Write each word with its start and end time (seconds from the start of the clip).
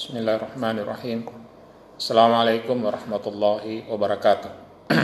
Bismillahirrahmanirrahim. 0.00 1.28
Assalamualaikum 2.00 2.72
warahmatullahi 2.72 3.84
wabarakatuh. 3.84 4.48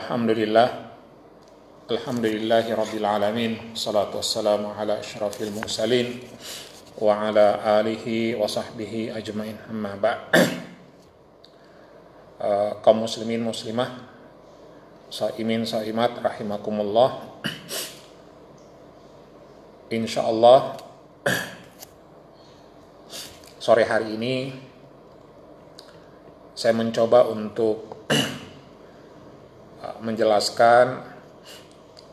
Alhamdulillah. 0.00 0.96
Alhamdulillahi 1.92 2.72
alamin. 3.04 3.76
Salatu 3.76 4.16
wassalamu 4.16 4.72
ala 4.72 4.96
asyrafil 4.96 5.52
mursalin 5.52 6.24
wa 6.96 7.20
ala 7.20 7.60
alihi 7.84 8.32
wa 8.32 8.48
sahbihi 8.48 9.12
ajmain. 9.12 9.60
Amma 9.68 9.92
ba' 10.00 10.32
uh, 12.48 12.80
kaum 12.80 13.04
muslimin 13.04 13.44
muslimah 13.44 14.08
saimin 15.12 15.68
saimat 15.68 16.16
rahimakumullah. 16.16 17.44
Insyaallah 20.00 20.85
sore 23.66 23.82
hari 23.82 24.14
ini 24.14 24.54
saya 26.54 26.70
mencoba 26.70 27.26
untuk 27.26 28.06
menjelaskan 30.06 31.02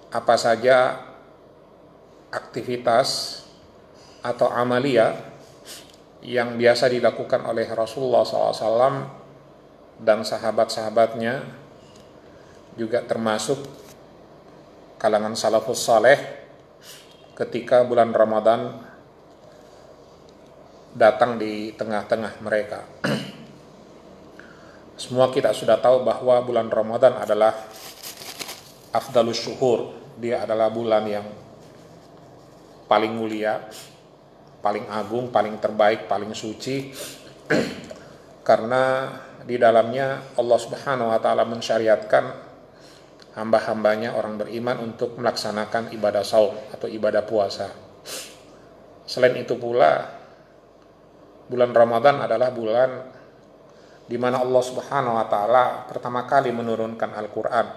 apa 0.10 0.34
saja 0.34 0.98
aktivitas 2.34 3.38
atau 4.26 4.50
amalia 4.50 5.14
yang 6.26 6.58
biasa 6.58 6.90
dilakukan 6.90 7.46
oleh 7.46 7.70
Rasulullah 7.70 8.26
SAW 8.26 9.06
dan 10.02 10.26
sahabat-sahabatnya 10.26 11.46
juga 12.82 13.06
termasuk 13.06 13.62
kalangan 14.98 15.38
salafus 15.38 15.86
saleh 15.86 16.18
ketika 17.38 17.86
bulan 17.86 18.10
Ramadan 18.10 18.93
datang 20.94 21.42
di 21.42 21.74
tengah-tengah 21.74 22.40
mereka. 22.46 22.86
Semua 24.94 25.34
kita 25.34 25.50
sudah 25.52 25.82
tahu 25.82 26.06
bahwa 26.06 26.38
bulan 26.46 26.70
Ramadan 26.70 27.18
adalah 27.18 27.54
afdalus 28.94 29.42
syuhur. 29.42 29.90
Dia 30.22 30.46
adalah 30.46 30.70
bulan 30.70 31.04
yang 31.10 31.26
paling 32.86 33.10
mulia, 33.18 33.58
paling 34.62 34.86
agung, 34.86 35.34
paling 35.34 35.58
terbaik, 35.58 36.06
paling 36.06 36.38
suci. 36.38 36.94
Karena 38.48 39.10
di 39.44 39.58
dalamnya 39.58 40.38
Allah 40.38 40.60
Subhanahu 40.62 41.10
wa 41.10 41.20
taala 41.20 41.44
mensyariatkan 41.44 42.54
hamba-hambanya 43.34 44.14
orang 44.14 44.38
beriman 44.38 44.78
untuk 44.94 45.18
melaksanakan 45.18 45.90
ibadah 45.90 46.22
saum 46.22 46.54
atau 46.70 46.86
ibadah 46.86 47.26
puasa. 47.26 47.74
Selain 49.10 49.36
itu 49.36 49.58
pula 49.58 50.23
bulan 51.48 51.72
Ramadan 51.76 52.24
adalah 52.24 52.50
bulan 52.56 52.90
di 54.04 54.18
mana 54.20 54.44
Allah 54.44 54.64
Subhanahu 54.64 55.16
wa 55.16 55.28
taala 55.32 55.64
pertama 55.88 56.28
kali 56.28 56.52
menurunkan 56.52 57.16
Al-Qur'an. 57.16 57.68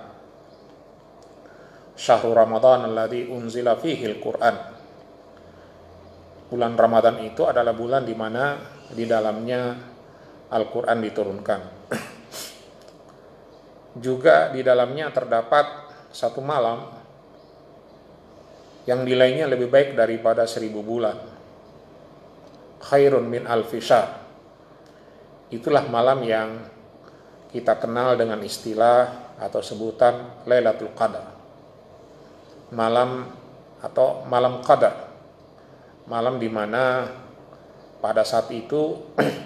Syahrul 1.96 2.36
Ramadan 2.36 2.90
alladzi 2.90 3.30
unzila 3.30 3.78
fihi 3.78 4.04
Al-Qur'an. 4.04 4.56
Bulan 6.46 6.78
Ramadan 6.78 7.18
itu 7.26 7.42
adalah 7.46 7.74
bulan 7.74 8.06
di 8.06 8.14
mana 8.14 8.58
di 8.90 9.04
dalamnya 9.06 9.74
Al-Qur'an 10.50 10.98
diturunkan. 11.02 11.60
Juga 14.04 14.52
di 14.52 14.60
dalamnya 14.60 15.10
terdapat 15.10 15.66
satu 16.12 16.44
malam 16.44 16.96
yang 18.86 19.02
nilainya 19.02 19.50
lebih 19.50 19.66
baik 19.66 19.98
daripada 19.98 20.46
seribu 20.46 20.80
bulan. 20.80 21.35
Khairun 22.80 23.24
min 23.24 23.48
alfisar 23.48 24.26
itulah 25.48 25.86
malam 25.86 26.20
yang 26.26 26.48
kita 27.50 27.78
kenal 27.78 28.18
dengan 28.18 28.42
istilah 28.42 29.34
atau 29.38 29.62
sebutan 29.62 30.44
Lailatul 30.44 30.92
Qadar. 30.92 31.32
Malam 32.74 33.30
atau 33.78 34.26
malam 34.26 34.58
qadar. 34.64 35.06
Malam 36.10 36.42
di 36.42 36.50
mana 36.50 37.06
pada 38.02 38.26
saat 38.26 38.50
itu 38.50 39.14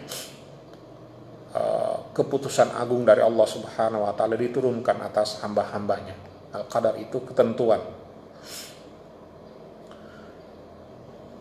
keputusan 2.16 2.76
agung 2.76 3.04
dari 3.04 3.20
Allah 3.20 3.46
Subhanahu 3.46 4.04
wa 4.08 4.12
taala 4.16 4.36
diturunkan 4.36 4.96
atas 5.04 5.44
hamba-hambanya. 5.44 6.16
Al-qadar 6.56 6.98
itu 6.98 7.22
ketentuan. 7.22 7.80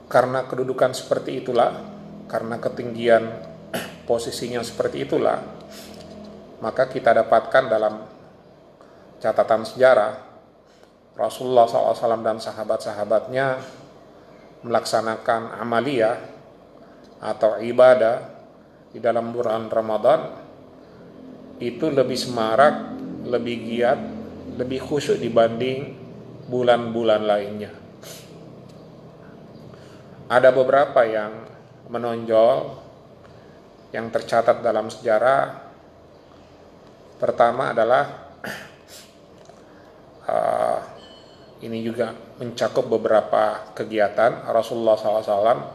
Karena 0.10 0.44
kedudukan 0.50 0.92
seperti 0.98 1.46
itulah, 1.46 1.70
karena 2.26 2.58
ketinggian 2.58 3.30
posisinya 4.10 4.66
seperti 4.66 5.06
itulah, 5.06 5.38
maka 6.66 6.90
kita 6.90 7.14
dapatkan 7.14 7.64
dalam 7.70 7.94
catatan 9.22 9.64
sejarah 9.70 10.12
Rasulullah 11.14 11.68
SAW 11.68 12.26
dan 12.26 12.42
sahabat-sahabatnya 12.42 13.48
melaksanakan 14.64 15.62
amalia 15.62 16.16
atau 17.20 17.60
ibadah 17.60 18.24
di 18.90 19.04
dalam 19.04 19.30
bulan 19.36 19.68
Ramadan 19.68 20.20
itu 21.60 21.92
lebih 21.92 22.16
semarak, 22.16 22.96
lebih 23.28 23.56
giat, 23.68 24.00
lebih 24.56 24.80
khusyuk 24.80 25.20
dibanding 25.20 25.96
bulan-bulan 26.48 27.28
lainnya. 27.28 27.89
Ada 30.30 30.54
beberapa 30.54 31.02
yang 31.10 31.34
menonjol 31.90 32.78
yang 33.90 34.14
tercatat 34.14 34.62
dalam 34.62 34.94
sejarah. 34.94 35.58
Pertama 37.18 37.74
adalah 37.74 38.30
uh, 40.30 40.80
ini 41.66 41.82
juga 41.82 42.14
mencakup 42.38 42.86
beberapa 42.86 43.74
kegiatan. 43.74 44.46
Rasulullah 44.54 44.96
SAW 44.96 45.66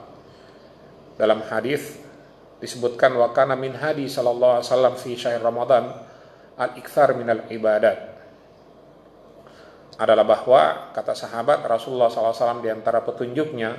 dalam 1.19 1.43
hadis 1.51 1.99
disebutkan 2.63 3.11
wakana 3.19 3.59
min 3.59 3.75
hadi 3.75 4.07
sallallahu 4.07 4.63
alaihi 4.63 4.67
wasallam 4.71 4.95
fi 4.95 5.11
syahr 5.19 5.43
Ramadan 5.43 5.85
al 6.57 6.79
ikthar 6.79 7.13
minal 7.19 7.45
ibadat 7.51 8.15
adalah 9.99 10.27
bahwa 10.27 10.63
kata 10.91 11.15
sahabat 11.15 11.63
Rasulullah 11.71 12.11
SAW 12.11 12.59
di 12.59 12.71
antara 12.71 12.99
petunjuknya 13.03 13.79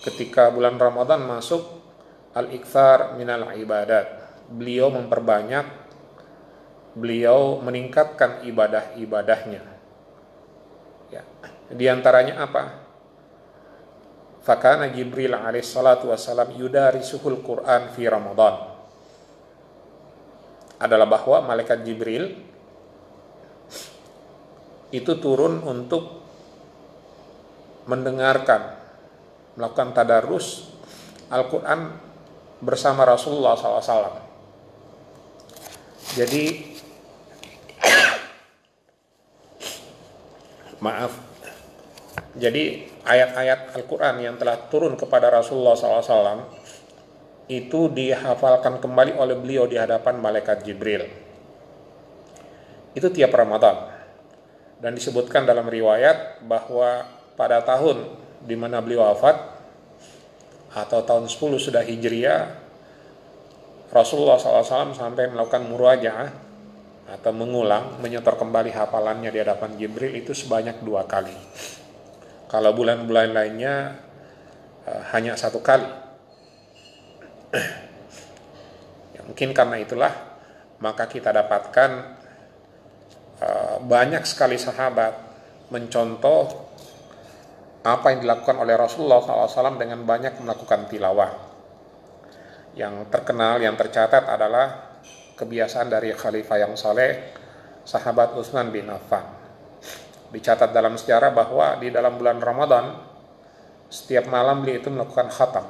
ketika 0.00 0.48
bulan 0.48 0.80
Ramadan 0.80 1.24
masuk 1.24 1.62
al-ikthar 2.32 3.16
minal 3.16 3.52
ibadat. 3.54 4.18
Beliau 4.50 4.90
memperbanyak, 4.90 5.66
beliau 6.98 7.62
meningkatkan 7.62 8.42
ibadah-ibadahnya. 8.42 9.62
Ya. 11.14 11.22
Di 11.70 11.86
antaranya 11.86 12.42
apa? 12.42 12.90
Fakana 14.40 14.90
Jibril 14.90 15.36
alaihissalatu 15.36 16.10
wassalam 16.10 16.50
yudarisuhul 16.56 17.44
Quran 17.44 17.92
fi 17.94 18.08
Ramadan. 18.08 18.72
Adalah 20.80 21.06
bahwa 21.06 21.44
malaikat 21.44 21.84
Jibril 21.84 22.40
itu 24.90 25.12
turun 25.22 25.62
untuk 25.62 26.24
mendengarkan, 27.86 28.79
melakukan 29.54 29.94
tadarus 29.94 30.70
Al-Quran 31.30 31.94
bersama 32.60 33.06
Rasulullah 33.06 33.54
SAW. 33.54 34.20
Jadi 36.18 36.74
maaf. 40.82 41.12
Jadi 42.34 42.88
ayat-ayat 43.04 43.74
Al-Quran 43.78 44.16
yang 44.22 44.34
telah 44.38 44.70
turun 44.70 44.94
kepada 44.94 45.30
Rasulullah 45.30 45.74
SAW 45.74 46.46
itu 47.50 47.90
dihafalkan 47.90 48.78
kembali 48.78 49.18
oleh 49.18 49.34
beliau 49.34 49.66
di 49.66 49.74
hadapan 49.74 50.22
malaikat 50.22 50.62
Jibril. 50.62 51.06
Itu 52.94 53.10
tiap 53.10 53.34
Ramadan. 53.34 53.90
Dan 54.80 54.96
disebutkan 54.96 55.44
dalam 55.44 55.68
riwayat 55.68 56.40
bahwa 56.46 57.04
pada 57.36 57.60
tahun 57.60 58.06
di 58.40 58.56
mana 58.56 58.80
beliau 58.80 59.04
wafat 59.04 59.36
atau 60.70 61.00
tahun 61.02 61.26
10 61.26 61.58
sudah 61.58 61.82
Hijriah 61.82 62.70
Rasulullah 63.90 64.38
SAW 64.38 64.94
sampai 64.94 65.26
melakukan 65.26 65.66
murajaah 65.66 66.30
atau 67.10 67.34
mengulang 67.34 67.98
menyetor 67.98 68.38
kembali 68.38 68.70
hafalannya 68.70 69.34
di 69.34 69.38
hadapan 69.42 69.74
Jibril 69.74 70.14
itu 70.14 70.30
sebanyak 70.30 70.78
dua 70.86 71.10
kali. 71.10 71.34
Kalau 72.46 72.70
bulan-bulan 72.70 73.34
lainnya 73.34 73.98
uh, 74.86 75.02
hanya 75.10 75.34
satu 75.34 75.58
kali. 75.58 75.90
Ya, 79.10 79.26
mungkin 79.26 79.50
karena 79.50 79.82
itulah 79.82 80.14
maka 80.78 81.10
kita 81.10 81.34
dapatkan 81.34 81.90
uh, 83.42 83.76
banyak 83.82 84.22
sekali 84.22 84.54
sahabat 84.54 85.18
mencontoh 85.74 86.69
apa 87.80 88.12
yang 88.12 88.20
dilakukan 88.20 88.60
oleh 88.60 88.76
Rasulullah 88.76 89.24
SAW 89.24 89.80
dengan 89.80 90.04
banyak 90.04 90.36
melakukan 90.44 90.84
tilawah. 90.92 91.32
Yang 92.76 93.08
terkenal, 93.08 93.56
yang 93.64 93.74
tercatat 93.74 94.28
adalah 94.28 95.00
kebiasaan 95.40 95.88
dari 95.88 96.12
khalifah 96.12 96.58
yang 96.60 96.76
saleh, 96.76 97.32
sahabat 97.88 98.36
Utsman 98.36 98.68
bin 98.68 98.92
Affan. 98.92 99.24
Dicatat 100.30 100.70
dalam 100.70 100.94
sejarah 101.00 101.32
bahwa 101.32 101.80
di 101.80 101.88
dalam 101.88 102.20
bulan 102.20 102.38
Ramadan, 102.38 102.94
setiap 103.90 104.28
malam 104.30 104.62
beliau 104.62 104.78
itu 104.78 104.92
melakukan 104.92 105.32
khatam. 105.32 105.66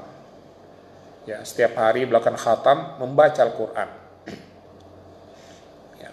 Ya, 1.24 1.40
setiap 1.46 1.78
hari 1.78 2.04
melakukan 2.04 2.36
khatam, 2.36 2.98
membaca 2.98 3.40
Al-Quran. 3.40 3.88
Ya. 6.02 6.12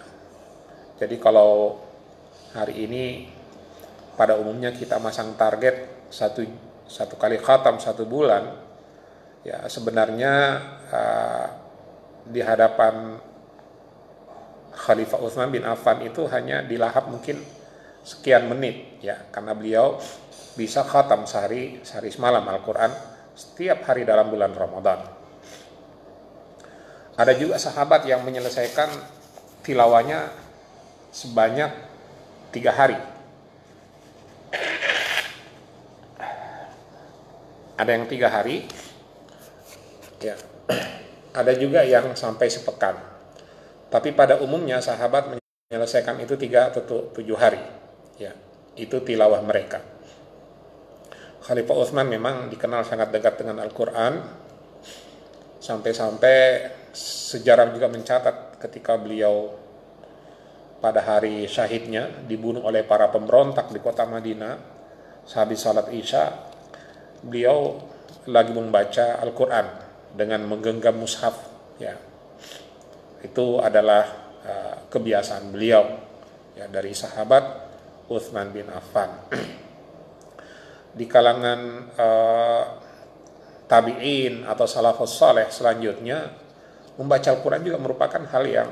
Jadi 1.02 1.16
kalau 1.20 1.82
hari 2.54 2.88
ini 2.88 3.04
pada 4.18 4.34
umumnya 4.34 4.74
kita 4.74 4.98
masang 4.98 5.38
target 5.38 6.10
satu 6.10 6.42
satu 6.90 7.14
kali 7.14 7.38
khatam 7.38 7.78
satu 7.78 8.02
bulan 8.02 8.50
ya 9.46 9.62
sebenarnya 9.70 10.32
uh, 10.90 11.46
di 12.26 12.42
hadapan 12.42 13.22
Khalifah 14.74 15.22
Utsman 15.22 15.54
bin 15.54 15.62
Affan 15.62 16.02
itu 16.02 16.26
hanya 16.34 16.66
dilahap 16.66 17.06
mungkin 17.06 17.38
sekian 18.02 18.50
menit 18.50 18.98
ya 18.98 19.30
karena 19.30 19.54
beliau 19.54 20.02
bisa 20.58 20.82
khatam 20.82 21.22
sehari 21.22 21.78
sehari 21.86 22.10
semalam 22.10 22.42
Al-Qur'an 22.42 22.90
setiap 23.38 23.86
hari 23.86 24.02
dalam 24.02 24.26
bulan 24.34 24.50
Ramadan. 24.50 24.98
Ada 27.14 27.34
juga 27.38 27.58
sahabat 27.58 28.06
yang 28.06 28.22
menyelesaikan 28.26 28.90
tilawanya 29.62 30.30
sebanyak 31.10 31.70
tiga 32.54 32.74
hari 32.74 32.98
ada 37.78 37.90
yang 37.94 38.10
tiga 38.10 38.28
hari. 38.28 38.66
Ya. 40.18 40.34
Ada 41.30 41.54
juga 41.54 41.86
yang 41.86 42.18
sampai 42.18 42.50
sepekan. 42.50 42.98
Tapi 43.88 44.10
pada 44.12 44.42
umumnya 44.42 44.82
sahabat 44.82 45.38
menyelesaikan 45.70 46.18
itu 46.18 46.34
tiga 46.34 46.74
atau 46.74 46.82
tujuh 47.14 47.38
hari. 47.38 47.62
Ya. 48.18 48.34
Itu 48.74 49.00
tilawah 49.06 49.40
mereka. 49.46 49.80
Khalifah 51.46 51.76
Utsman 51.78 52.10
memang 52.10 52.50
dikenal 52.50 52.82
sangat 52.82 53.14
dekat 53.14 53.40
dengan 53.40 53.62
Al-Quran. 53.62 54.20
Sampai-sampai 55.62 56.68
sejarah 56.92 57.70
juga 57.70 57.86
mencatat 57.86 58.58
ketika 58.58 58.98
beliau 58.98 59.54
pada 60.78 61.02
hari 61.02 61.44
syahidnya 61.50 62.22
dibunuh 62.26 62.62
oleh 62.62 62.86
para 62.86 63.10
pemberontak 63.10 63.74
di 63.74 63.82
kota 63.82 64.06
Madinah 64.06 64.54
sehabis 65.26 65.60
salat 65.60 65.90
Isya 65.90 66.24
beliau 67.22 67.82
lagi 68.30 68.52
membaca 68.54 69.18
Al-Quran 69.18 69.66
dengan 70.14 70.46
menggenggam 70.46 70.96
mushaf 70.96 71.34
ya. 71.82 71.96
Itu 73.18 73.58
adalah 73.58 74.04
uh, 74.46 74.76
kebiasaan 74.86 75.50
beliau 75.50 75.84
ya 76.54 76.70
dari 76.70 76.94
sahabat 76.94 77.44
Uthman 78.08 78.54
bin 78.54 78.70
Affan. 78.70 79.10
Di 80.98 81.04
kalangan 81.04 81.60
uh, 81.94 82.64
tabi'in 83.68 84.48
atau 84.48 84.64
salafus 84.64 85.18
saleh 85.18 85.50
selanjutnya 85.52 86.32
membaca 86.96 87.28
Al-Quran 87.30 87.62
juga 87.62 87.78
merupakan 87.78 88.22
hal 88.32 88.44
yang 88.48 88.70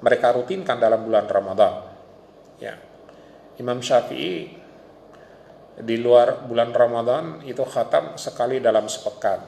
mereka 0.00 0.32
rutinkan 0.36 0.76
dalam 0.76 1.04
bulan 1.04 1.24
Ramadan 1.28 1.74
ya 2.60 2.74
Imam 3.56 3.80
Syafi'i 3.80 4.66
di 5.76 5.96
luar 6.00 6.48
bulan 6.48 6.72
Ramadan 6.72 7.44
itu 7.44 7.60
khatam 7.60 8.16
sekali 8.16 8.64
dalam 8.64 8.88
sepekan. 8.88 9.40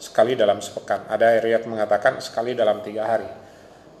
Sekali 0.00 0.36
dalam 0.36 0.60
sepekan. 0.60 1.04
Ada 1.08 1.40
riwayat 1.40 1.64
mengatakan 1.68 2.20
sekali 2.20 2.56
dalam 2.56 2.80
tiga 2.80 3.08
hari. 3.08 3.28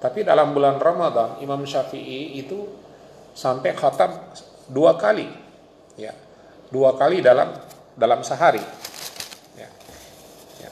Tapi 0.00 0.24
dalam 0.24 0.52
bulan 0.52 0.80
Ramadan 0.80 1.40
Imam 1.40 1.64
Syafi'i 1.64 2.36
itu 2.40 2.68
sampai 3.32 3.72
khatam 3.72 4.12
dua 4.68 4.96
kali, 5.00 5.28
ya, 5.96 6.12
dua 6.68 6.96
kali 6.96 7.24
dalam 7.24 7.56
dalam 7.96 8.20
sehari. 8.20 8.60
Ya. 9.56 9.68
Ya. 10.60 10.70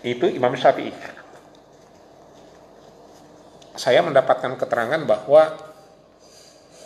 Itu 0.00 0.26
Imam 0.28 0.56
Syafi'i. 0.56 0.92
Saya 3.76 4.00
mendapatkan 4.04 4.56
keterangan 4.60 5.00
bahwa 5.08 5.56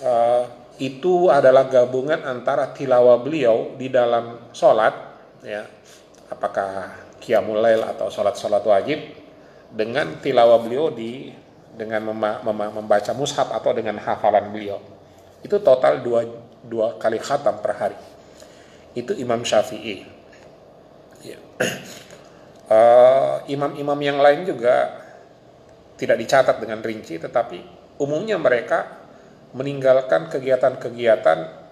uh, 0.03 0.45
itu 0.79 1.31
adalah 1.31 1.71
gabungan 1.71 2.23
antara 2.27 2.75
tilawah 2.75 3.23
beliau 3.23 3.75
di 3.79 3.87
dalam 3.91 4.51
sholat, 4.51 4.95
ya, 5.47 5.67
apakah 6.31 6.91
qiyamul 7.23 7.63
lail 7.63 7.87
atau 7.87 8.11
sholat-sholat 8.11 8.63
wajib, 8.67 8.99
dengan 9.71 10.19
tilawah 10.19 10.59
beliau 10.63 10.91
di 10.91 11.31
dengan 11.75 12.11
mem 12.11 12.19
mem 12.47 12.61
membaca 12.83 13.11
mushaf 13.15 13.51
atau 13.51 13.75
dengan 13.75 13.99
hafalan 13.99 14.55
beliau. 14.55 14.79
Itu 15.43 15.59
total 15.63 16.03
dua, 16.03 16.27
dua 16.63 16.95
kali 16.99 17.19
khatam 17.19 17.59
per 17.59 17.73
hari. 17.75 17.99
Itu 18.95 19.15
Imam 19.19 19.43
Syafi'i. 19.43 20.07
Ya. 21.27 21.39
Uh, 22.65 23.45
imam-imam 23.53 24.01
yang 24.01 24.19
lain 24.25 24.49
juga 24.49 25.05
tidak 26.01 26.17
dicatat 26.17 26.57
dengan 26.65 26.81
rinci, 26.81 27.21
tetapi 27.21 27.61
umumnya 28.01 28.41
mereka 28.41 29.05
meninggalkan 29.55 30.33
kegiatan-kegiatan 30.33 31.63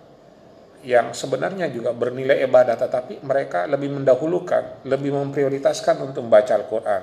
yang 0.82 1.14
sebenarnya 1.14 1.70
juga 1.70 1.94
bernilai 1.94 2.42
ibadah 2.42 2.74
tetapi 2.74 3.22
mereka 3.22 3.70
lebih 3.70 4.02
mendahulukan, 4.02 4.82
lebih 4.86 5.14
memprioritaskan 5.14 6.02
untuk 6.02 6.26
membaca 6.26 6.58
Al-Qur'an. 6.58 7.02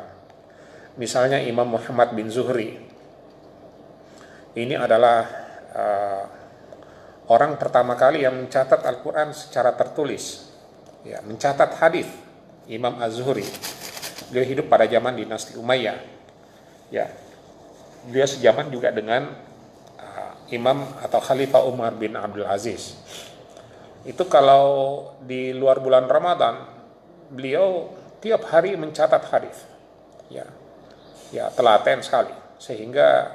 Misalnya 1.00 1.40
Imam 1.40 1.80
Muhammad 1.80 2.12
bin 2.12 2.28
Zuhri. 2.28 2.76
Ini 4.54 4.76
adalah 4.76 5.20
uh, 5.72 6.24
orang 7.32 7.56
pertama 7.56 7.96
kali 7.96 8.28
yang 8.28 8.36
mencatat 8.36 8.84
Al-Qur'an 8.84 9.32
secara 9.32 9.72
tertulis. 9.80 10.52
Ya, 11.08 11.24
mencatat 11.24 11.80
hadis 11.80 12.29
Imam 12.69 12.95
Az-Zuhri. 13.01 13.45
Beliau 14.30 14.45
hidup 14.45 14.66
pada 14.69 14.86
zaman 14.86 15.18
dinasti 15.18 15.57
Umayyah. 15.57 15.98
Ya. 16.94 17.10
Dia 18.13 18.25
sejaman 18.30 18.69
juga 18.69 18.94
dengan 18.94 19.50
Imam 20.50 20.81
atau 21.01 21.21
Khalifah 21.21 21.66
Umar 21.69 21.94
bin 21.94 22.18
Abdul 22.18 22.45
Aziz. 22.45 22.98
Itu 24.02 24.26
kalau 24.26 25.06
di 25.21 25.54
luar 25.54 25.78
bulan 25.78 26.09
Ramadan, 26.09 26.66
beliau 27.30 27.94
tiap 28.18 28.49
hari 28.49 28.73
mencatat 28.73 29.23
hadis. 29.30 29.57
Ya. 30.30 30.45
Ya, 31.30 31.54
telaten 31.54 32.02
sekali. 32.02 32.33
Sehingga 32.57 33.30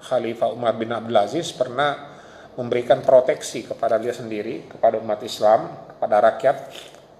Khalifah 0.00 0.56
Umar 0.56 0.76
bin 0.80 0.88
Abdul 0.88 1.20
Aziz 1.20 1.52
pernah 1.52 2.16
memberikan 2.56 3.04
proteksi 3.04 3.68
kepada 3.68 4.00
dia 4.00 4.16
sendiri, 4.16 4.64
kepada 4.64 4.96
umat 5.02 5.20
Islam, 5.20 5.68
kepada 5.92 6.32
rakyat 6.32 6.56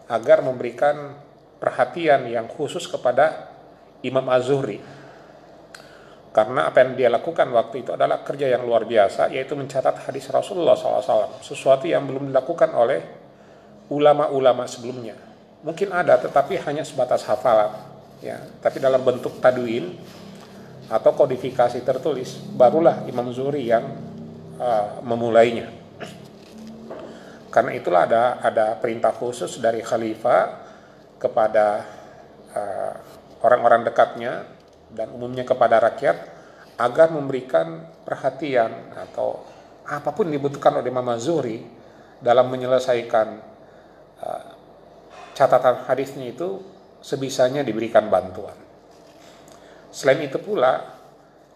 agar 0.08 0.40
memberikan 0.40 1.16
perhatian 1.64 2.28
yang 2.28 2.44
khusus 2.44 2.84
kepada 2.84 3.48
Imam 4.04 4.28
Az-Zuhri. 4.28 4.84
Karena 6.34 6.68
apa 6.68 6.84
yang 6.84 6.92
dia 6.92 7.08
lakukan 7.08 7.48
waktu 7.48 7.86
itu 7.86 7.96
adalah 7.96 8.20
kerja 8.20 8.52
yang 8.52 8.68
luar 8.68 8.84
biasa 8.84 9.32
yaitu 9.32 9.56
mencatat 9.56 10.04
hadis 10.04 10.28
Rasulullah 10.28 10.76
SAW 10.76 11.40
sesuatu 11.40 11.88
yang 11.88 12.04
belum 12.04 12.28
dilakukan 12.28 12.74
oleh 12.74 13.00
ulama-ulama 13.88 14.68
sebelumnya. 14.68 15.16
Mungkin 15.64 15.94
ada 15.94 16.20
tetapi 16.20 16.60
hanya 16.68 16.84
sebatas 16.84 17.24
hafalan 17.24 17.72
ya. 18.18 18.42
Tapi 18.60 18.82
dalam 18.82 19.00
bentuk 19.00 19.38
tadwin 19.40 19.94
atau 20.90 21.16
kodifikasi 21.16 21.80
tertulis 21.80 22.36
barulah 22.52 23.06
Imam 23.08 23.30
Zuhri 23.30 23.70
yang 23.70 23.94
uh, 24.58 25.00
memulainya. 25.06 25.70
Karena 27.54 27.78
itulah 27.78 28.10
ada 28.10 28.42
ada 28.42 28.74
perintah 28.74 29.14
khusus 29.14 29.62
dari 29.62 29.86
khalifah 29.86 30.63
kepada 31.24 31.88
uh, 32.52 32.94
orang-orang 33.40 33.88
dekatnya 33.88 34.44
dan 34.92 35.08
umumnya 35.16 35.48
kepada 35.48 35.80
rakyat 35.80 36.16
agar 36.76 37.08
memberikan 37.08 37.88
perhatian 38.04 38.92
atau 38.92 39.40
apa 39.88 40.12
pun 40.12 40.28
dibutuhkan 40.28 40.76
oleh 40.76 40.92
Mama 40.92 41.16
Zuri 41.16 41.64
dalam 42.20 42.52
menyelesaikan 42.52 43.28
uh, 44.20 44.44
catatan 45.32 45.88
hadisnya 45.88 46.30
itu 46.30 46.60
sebisanya 47.04 47.60
diberikan 47.64 48.08
bantuan. 48.08 48.56
Selain 49.92 50.18
itu 50.24 50.40
pula 50.40 50.94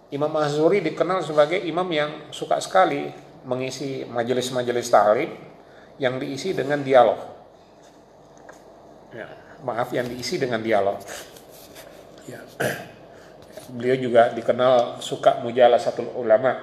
Imam 0.08 0.32
Azuri 0.40 0.80
dikenal 0.80 1.20
sebagai 1.20 1.60
imam 1.68 1.84
yang 1.92 2.32
suka 2.32 2.56
sekali 2.64 3.12
mengisi 3.44 4.08
majelis-majelis 4.08 4.88
ta'lim 4.88 5.30
yang 6.00 6.16
diisi 6.16 6.56
dengan 6.56 6.80
dialog. 6.80 7.20
Ya, 9.12 9.28
maaf 9.66 9.90
yang 9.94 10.06
diisi 10.06 10.38
dengan 10.38 10.62
dialog. 10.62 10.98
Ya 12.28 12.40
beliau 13.68 13.96
juga 14.00 14.32
dikenal 14.32 15.04
suka 15.04 15.44
mujalah 15.44 15.76
satu 15.76 16.16
ulama 16.16 16.56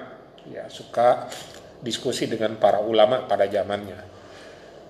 ya 0.50 0.66
suka 0.66 1.30
diskusi 1.82 2.26
dengan 2.26 2.58
para 2.58 2.82
ulama 2.82 3.26
pada 3.30 3.46
zamannya. 3.46 3.98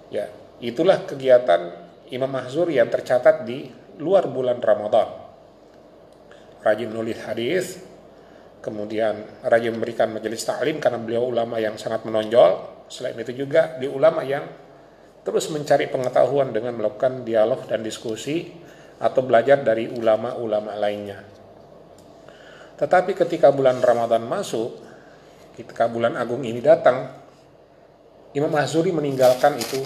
Ya, 0.08 0.30
itulah 0.62 1.02
kegiatan 1.04 1.74
Imam 2.14 2.30
Mahzur 2.30 2.70
yang 2.70 2.86
tercatat 2.86 3.42
di 3.42 3.66
luar 3.98 4.30
bulan 4.30 4.62
Ramadan. 4.62 5.08
Rajin 6.62 6.90
nulis 6.90 7.18
hadis, 7.26 7.82
kemudian 8.62 9.42
rajin 9.42 9.74
memberikan 9.74 10.14
majelis 10.14 10.46
taklim 10.46 10.78
karena 10.78 11.02
beliau 11.02 11.26
ulama 11.26 11.58
yang 11.58 11.74
sangat 11.74 12.06
menonjol. 12.06 12.86
Selain 12.86 13.18
itu 13.18 13.34
juga 13.34 13.74
di 13.82 13.90
ulama 13.90 14.22
yang 14.22 14.46
terus 15.26 15.50
mencari 15.50 15.90
pengetahuan 15.90 16.54
dengan 16.54 16.78
melakukan 16.78 17.26
dialog 17.26 17.66
dan 17.66 17.82
diskusi 17.82 18.46
atau 19.02 19.26
belajar 19.26 19.58
dari 19.66 19.90
ulama-ulama 19.90 20.78
lainnya. 20.78 21.26
Tetapi 22.78 23.18
ketika 23.18 23.50
bulan 23.50 23.82
Ramadan 23.82 24.22
masuk, 24.22 24.78
ketika 25.58 25.90
bulan 25.90 26.14
agung 26.14 26.46
ini 26.46 26.62
datang, 26.62 27.10
Imam 28.36 28.52
Mahzuri 28.52 28.94
meninggalkan 28.94 29.58
itu 29.58 29.82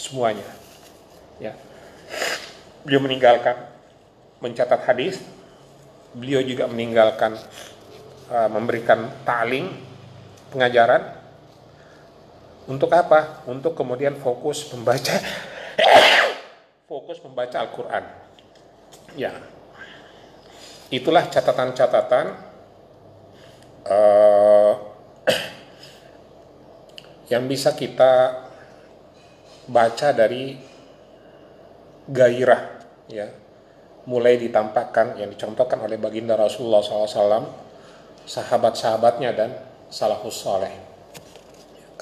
semuanya. 0.00 0.46
Ya. 1.42 1.58
Beliau 2.86 3.02
meninggalkan 3.02 3.68
mencatat 4.38 4.80
hadis, 4.86 5.18
beliau 6.14 6.40
juga 6.46 6.70
meninggalkan 6.70 7.34
uh, 8.30 8.48
memberikan 8.48 9.10
ta'lim, 9.26 9.74
pengajaran. 10.54 11.23
Untuk 12.64 12.88
apa? 12.96 13.44
Untuk 13.44 13.76
kemudian 13.76 14.16
fokus 14.16 14.72
membaca 14.72 15.20
fokus 16.90 17.20
membaca 17.20 17.60
Al-Qur'an. 17.60 18.04
Ya. 19.18 19.36
Itulah 20.88 21.28
catatan-catatan 21.28 22.54
uh, 23.88 24.72
yang 27.32 27.44
bisa 27.48 27.76
kita 27.76 28.44
baca 29.64 30.12
dari 30.12 30.60
gairah 32.04 32.84
ya 33.08 33.32
mulai 34.04 34.36
ditampakkan 34.36 35.16
yang 35.16 35.32
dicontohkan 35.32 35.80
oleh 35.80 35.96
baginda 35.96 36.36
Rasulullah 36.36 36.84
SAW 36.84 37.48
sahabat-sahabatnya 38.28 39.32
dan 39.32 39.56
salafus 39.88 40.36
soleh 40.36 40.93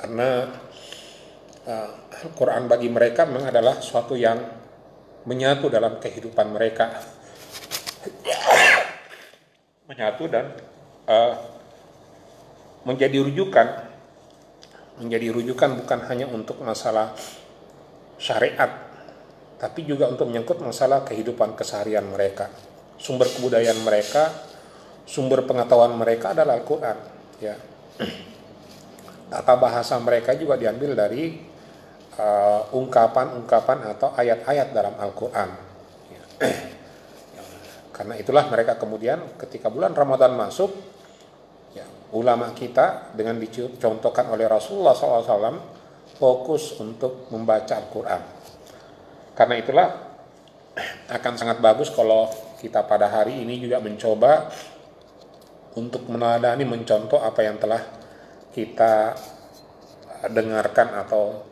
karena 0.02 0.50
uh, 1.71 1.90
Al-Quran 2.26 2.66
bagi 2.66 2.90
mereka 2.90 3.23
memang 3.23 3.54
adalah 3.54 3.78
suatu 3.78 4.18
yang 4.18 4.42
menyatu 5.30 5.71
dalam 5.71 6.02
kehidupan 6.02 6.50
mereka 6.50 6.90
menyatu 9.88 10.26
dan 10.26 10.59
uh, 11.06 11.38
menjadi 12.82 13.23
rujukan 13.23 13.92
menjadi 14.99 15.32
rujukan 15.32 15.82
bukan 15.82 16.00
hanya 16.11 16.26
untuk 16.28 16.61
masalah 16.61 17.16
syariat, 18.21 18.71
tapi 19.59 19.82
juga 19.82 20.06
untuk 20.06 20.30
menyangkut 20.30 20.62
masalah 20.62 21.02
kehidupan 21.02 21.59
keseharian 21.59 22.06
mereka. 22.06 22.52
Sumber 23.00 23.26
kebudayaan 23.26 23.82
mereka, 23.82 24.30
sumber 25.09 25.42
pengetahuan 25.42 25.97
mereka 25.99 26.37
adalah 26.37 26.61
Al-Quran. 26.61 26.99
Ya. 27.42 27.59
Tata 29.32 29.56
bahasa 29.56 29.96
mereka 29.96 30.36
juga 30.36 30.60
diambil 30.60 30.92
dari 30.92 31.40
uh, 32.20 32.68
ungkapan-ungkapan 32.76 33.78
uh, 33.88 33.92
atau 33.96 34.12
ayat-ayat 34.12 34.68
dalam 34.76 34.92
Al-Quran. 35.00 35.48
Ya. 36.12 36.22
Karena 37.96 38.14
itulah 38.20 38.44
mereka 38.52 38.76
kemudian 38.76 39.24
ketika 39.40 39.72
bulan 39.72 39.96
Ramadan 39.96 40.36
masuk, 40.36 40.68
ulama 42.12 42.52
kita 42.52 43.16
dengan 43.16 43.40
dicontohkan 43.40 44.28
oleh 44.28 44.44
Rasulullah 44.44 44.92
SAW 44.92 45.58
fokus 46.20 46.76
untuk 46.78 47.32
membaca 47.32 47.72
Al-Quran. 47.72 48.22
Karena 49.32 49.54
itulah 49.56 49.88
akan 51.08 51.32
sangat 51.40 51.58
bagus 51.64 51.88
kalau 51.88 52.28
kita 52.60 52.84
pada 52.84 53.08
hari 53.08 53.40
ini 53.40 53.58
juga 53.58 53.80
mencoba 53.80 54.52
untuk 55.72 56.04
meneladani 56.04 56.68
mencontoh 56.68 57.16
apa 57.16 57.40
yang 57.40 57.56
telah 57.56 57.80
kita 58.52 59.16
dengarkan 60.28 61.02
atau 61.02 61.42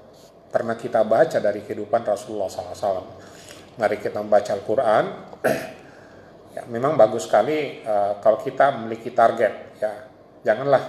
pernah 0.52 0.78
kita 0.78 1.02
baca 1.02 1.40
dari 1.40 1.64
kehidupan 1.64 2.04
Rasulullah 2.07 2.47
SAW. 2.47 3.09
Mari 3.80 3.97
kita 3.99 4.21
membaca 4.21 4.52
Al-Quran. 4.52 5.04
ya, 6.54 6.62
memang 6.69 6.95
bagus 6.95 7.26
sekali 7.26 7.80
uh, 7.83 8.21
kalau 8.21 8.38
kita 8.38 8.76
memiliki 8.76 9.11
target 9.16 9.80
ya 9.80 10.11
Janganlah 10.40 10.85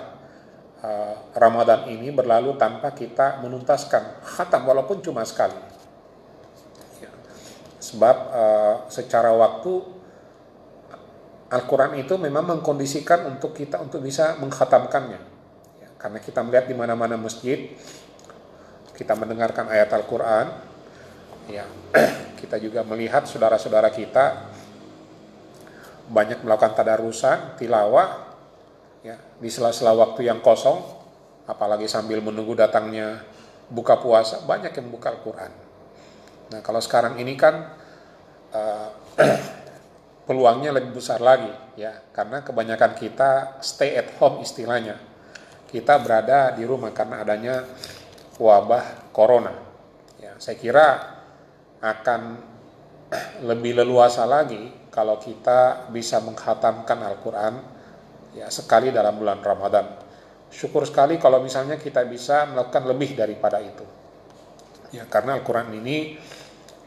uh, 0.79 1.15
Ramadan 1.35 1.91
ini 1.91 2.07
berlalu 2.15 2.55
tanpa 2.55 2.95
kita 2.95 3.43
menuntaskan 3.43 4.23
khatam 4.23 4.63
walaupun 4.63 5.03
cuma 5.03 5.27
sekali. 5.27 5.59
Ya. 7.03 7.11
Sebab 7.83 8.15
uh, 8.31 8.75
secara 8.87 9.35
waktu 9.35 9.99
Al-Quran 11.51 11.99
itu 11.99 12.15
memang 12.15 12.47
mengkondisikan 12.47 13.27
untuk 13.27 13.51
kita 13.51 13.83
untuk 13.83 13.99
bisa 13.99 14.39
menghatamkannya. 14.39 15.30
Karena 16.01 16.17
kita 16.17 16.41
melihat 16.41 16.65
di 16.65 16.73
mana-mana 16.73 17.13
masjid, 17.13 17.77
kita 18.97 19.13
mendengarkan 19.13 19.69
ayat 19.69 19.93
Al-Quran, 19.93 20.49
ya, 21.45 21.69
kita 22.41 22.57
juga 22.57 22.81
melihat 22.81 23.29
saudara-saudara 23.29 23.93
kita 23.93 24.49
banyak 26.09 26.41
melakukan 26.41 26.73
tadarusan, 26.73 27.53
tilawah, 27.61 28.33
ya 29.05 29.17
di 29.37 29.49
sela-sela 29.49 29.93
waktu 29.93 30.29
yang 30.29 30.41
kosong 30.41 30.81
apalagi 31.49 31.89
sambil 31.89 32.21
menunggu 32.21 32.53
datangnya 32.53 33.21
buka 33.69 33.97
puasa 33.97 34.45
banyak 34.45 34.73
yang 34.73 34.87
buka 34.89 35.13
Al-Quran. 35.13 35.51
Nah 36.53 36.59
kalau 36.61 36.81
sekarang 36.83 37.17
ini 37.17 37.33
kan 37.33 37.73
uh, 38.53 38.89
peluangnya 40.29 40.71
lebih 40.75 41.01
besar 41.01 41.17
lagi 41.17 41.49
ya 41.75 41.97
karena 42.13 42.45
kebanyakan 42.45 42.93
kita 42.93 43.61
stay 43.65 43.97
at 43.97 44.13
home 44.21 44.45
istilahnya 44.45 45.10
kita 45.71 45.97
berada 46.03 46.51
di 46.53 46.67
rumah 46.67 46.91
karena 46.91 47.23
adanya 47.23 47.63
wabah 48.37 49.11
corona 49.15 49.55
ya 50.19 50.35
saya 50.37 50.59
kira 50.59 50.87
akan 51.81 52.21
lebih 53.49 53.81
leluasa 53.81 54.23
lagi 54.29 54.81
kalau 54.91 55.17
kita 55.17 55.87
bisa 55.89 56.19
menghatamkan 56.19 56.99
Al-Quran 56.99 57.53
ya 58.35 58.47
sekali 58.51 58.91
dalam 58.91 59.17
bulan 59.17 59.39
Ramadan. 59.39 59.87
Syukur 60.51 60.83
sekali 60.83 61.15
kalau 61.15 61.39
misalnya 61.39 61.79
kita 61.79 62.03
bisa 62.03 62.43
melakukan 62.51 62.83
lebih 62.91 63.15
daripada 63.15 63.63
itu. 63.63 63.87
Ya 64.91 65.07
karena 65.07 65.39
Al-Quran 65.39 65.71
ini 65.79 66.19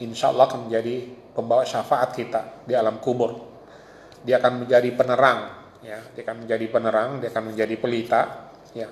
insya 0.05 0.29
Allah 0.29 0.53
akan 0.53 0.69
menjadi 0.69 1.09
pembawa 1.33 1.65
syafaat 1.65 2.13
kita 2.13 2.69
di 2.69 2.77
alam 2.77 3.01
kubur. 3.01 3.41
Dia 4.25 4.41
akan 4.41 4.65
menjadi 4.65 4.89
penerang, 4.93 5.41
ya. 5.85 6.01
Dia 6.13 6.23
akan 6.25 6.45
menjadi 6.45 6.67
penerang, 6.69 7.11
dia 7.21 7.29
akan 7.29 7.45
menjadi 7.53 7.77
pelita, 7.77 8.21
ya. 8.75 8.91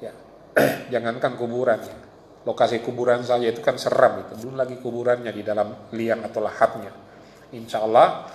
Ya. 0.00 0.12
Jangankan 0.92 1.38
kuburan 1.38 1.80
ya. 1.80 1.96
Lokasi 2.44 2.84
kuburan 2.84 3.24
saja 3.24 3.48
itu 3.48 3.64
kan 3.64 3.80
seram 3.80 4.20
itu. 4.20 4.36
Belum 4.44 4.60
lagi 4.60 4.76
kuburannya 4.76 5.32
di 5.32 5.40
dalam 5.40 5.88
liang 5.96 6.24
atau 6.28 6.44
lahatnya. 6.44 6.92
Insya 7.56 7.80
Allah 7.84 8.28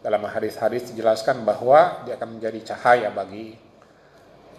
dalam 0.00 0.24
hadis-hadis 0.24 0.92
dijelaskan 0.92 1.44
bahwa 1.46 2.06
dia 2.06 2.16
akan 2.16 2.38
menjadi 2.38 2.74
cahaya 2.74 3.08
bagi 3.14 3.54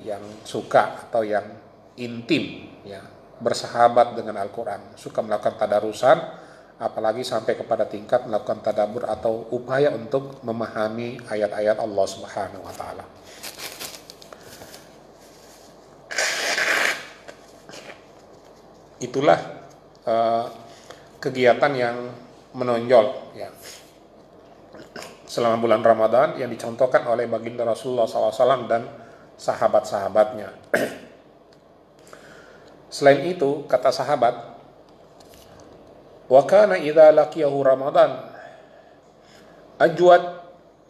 yang 0.01 0.23
suka 0.47 1.09
atau 1.09 1.21
yang 1.21 1.45
intim 1.99 2.73
ya 2.87 3.03
bersahabat 3.37 4.17
dengan 4.17 4.39
Al-Quran 4.39 4.95
suka 4.95 5.19
melakukan 5.19 5.59
tadarusan 5.59 6.17
apalagi 6.79 7.21
sampai 7.21 7.59
kepada 7.59 7.85
tingkat 7.85 8.25
melakukan 8.25 8.63
tadabur 8.63 9.05
atau 9.05 9.51
upaya 9.53 9.93
untuk 9.93 10.41
memahami 10.41 11.21
ayat-ayat 11.27 11.77
Allah 11.77 12.05
Subhanahu 12.07 12.63
wa 12.65 12.73
taala. 12.73 13.05
Itulah 19.03 19.39
uh, 20.07 20.47
kegiatan 21.19 21.73
yang 21.75 21.97
menonjol 22.55 23.35
ya 23.35 23.51
selama 25.33 25.57
bulan 25.57 25.81
Ramadan 25.81 26.37
yang 26.37 26.53
dicontohkan 26.53 27.09
oleh 27.09 27.25
baginda 27.25 27.65
Rasulullah 27.65 28.05
SAW 28.05 28.69
dan 28.69 28.85
sahabat-sahabatnya. 29.33 30.53
Selain 32.93 33.25
itu, 33.25 33.65
kata 33.65 33.89
sahabat, 33.89 34.53
wa 36.29 36.41
kana 36.45 36.77
idza 36.77 37.09
laqiyahu 37.09 37.57
Ramadan 37.65 38.29
ajwad 39.81 40.21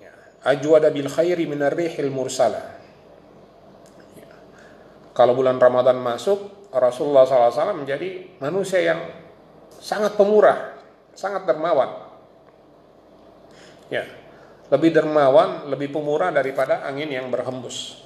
ya, 0.04 0.12
ajwada 0.44 0.92
bil 0.92 1.08
khairi 1.08 1.48
min 1.48 1.64
rihil. 1.64 2.12
Ya. 4.20 4.28
Kalau 5.16 5.34
bulan 5.40 5.56
Ramadan 5.56 6.04
masuk, 6.04 6.63
Rasulullah 6.74 7.26
SAW 7.26 7.78
menjadi 7.86 8.38
manusia 8.42 8.82
yang 8.82 9.00
sangat 9.78 10.18
pemurah, 10.18 10.74
sangat 11.14 11.46
dermawan. 11.46 12.10
Ya, 13.94 14.10
lebih 14.74 14.90
dermawan, 14.90 15.70
lebih 15.70 15.94
pemurah 15.94 16.34
daripada 16.34 16.82
angin 16.82 17.14
yang 17.14 17.30
berhembus. 17.30 18.02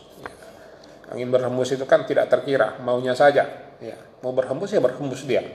Angin 1.08 1.32
berhembus 1.32 1.72
itu 1.72 1.88
kan 1.88 2.04
tidak 2.04 2.28
terkira, 2.28 2.76
maunya 2.84 3.16
saja. 3.16 3.48
Ya, 3.80 3.96
mau 4.20 4.36
berhembus 4.36 4.76
ya 4.76 4.84
berhembus 4.84 5.24
dia. 5.24 5.48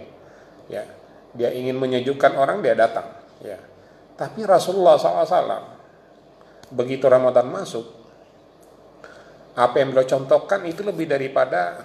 Ya, 0.73 0.89
dia 1.37 1.53
ingin 1.53 1.77
menyejukkan 1.77 2.33
orang 2.33 2.65
dia 2.65 2.73
datang. 2.73 3.13
Ya, 3.45 3.61
tapi 4.17 4.47
Rasulullah 4.49 4.97
SAW 4.97 5.77
begitu 6.73 7.05
Ramadan 7.05 7.53
masuk, 7.53 7.85
apa 9.53 9.77
yang 9.77 9.93
beliau 9.93 10.09
contohkan 10.09 10.65
itu 10.65 10.81
lebih 10.81 11.05
daripada 11.05 11.85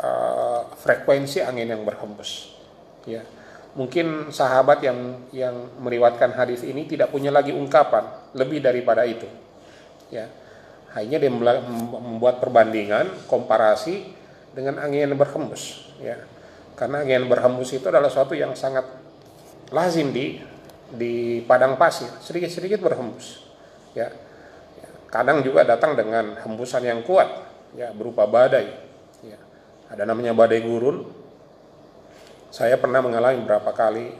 uh, 0.00 0.60
frekuensi 0.80 1.40
angin 1.44 1.68
yang 1.68 1.82
berhembus. 1.84 2.52
Ya, 3.06 3.22
mungkin 3.78 4.34
sahabat 4.34 4.82
yang 4.82 5.28
yang 5.30 5.54
meriwatkan 5.78 6.34
hadis 6.34 6.66
ini 6.66 6.88
tidak 6.88 7.12
punya 7.12 7.30
lagi 7.30 7.54
ungkapan 7.54 8.32
lebih 8.34 8.64
daripada 8.64 9.06
itu. 9.06 9.28
Ya, 10.10 10.30
hanya 10.94 11.16
dia 11.20 11.30
membuat 11.30 12.40
perbandingan, 12.40 13.28
komparasi 13.28 14.06
dengan 14.56 14.80
angin 14.80 15.12
yang 15.12 15.18
berhembus. 15.18 15.92
Ya, 16.00 16.18
karena 16.74 17.04
angin 17.04 17.28
berhembus 17.28 17.72
itu 17.72 17.86
adalah 17.86 18.08
suatu 18.08 18.32
yang 18.32 18.56
sangat 18.56 18.84
lazim 19.70 20.10
di 20.14 20.40
di 20.86 21.42
padang 21.42 21.74
pasir, 21.74 22.08
sedikit-sedikit 22.22 22.78
berhembus. 22.78 23.42
Ya, 23.96 24.12
kadang 25.10 25.42
juga 25.42 25.66
datang 25.66 25.98
dengan 25.98 26.38
hembusan 26.42 26.84
yang 26.86 27.02
kuat, 27.02 27.26
ya 27.74 27.90
berupa 27.90 28.28
badai. 28.28 28.85
Ada 29.86 30.02
namanya 30.02 30.34
badai 30.34 30.60
gurun, 30.66 31.06
saya 32.50 32.80
pernah 32.80 33.04
mengalami 33.04 33.42
beberapa 33.44 33.70
kali 33.70 34.10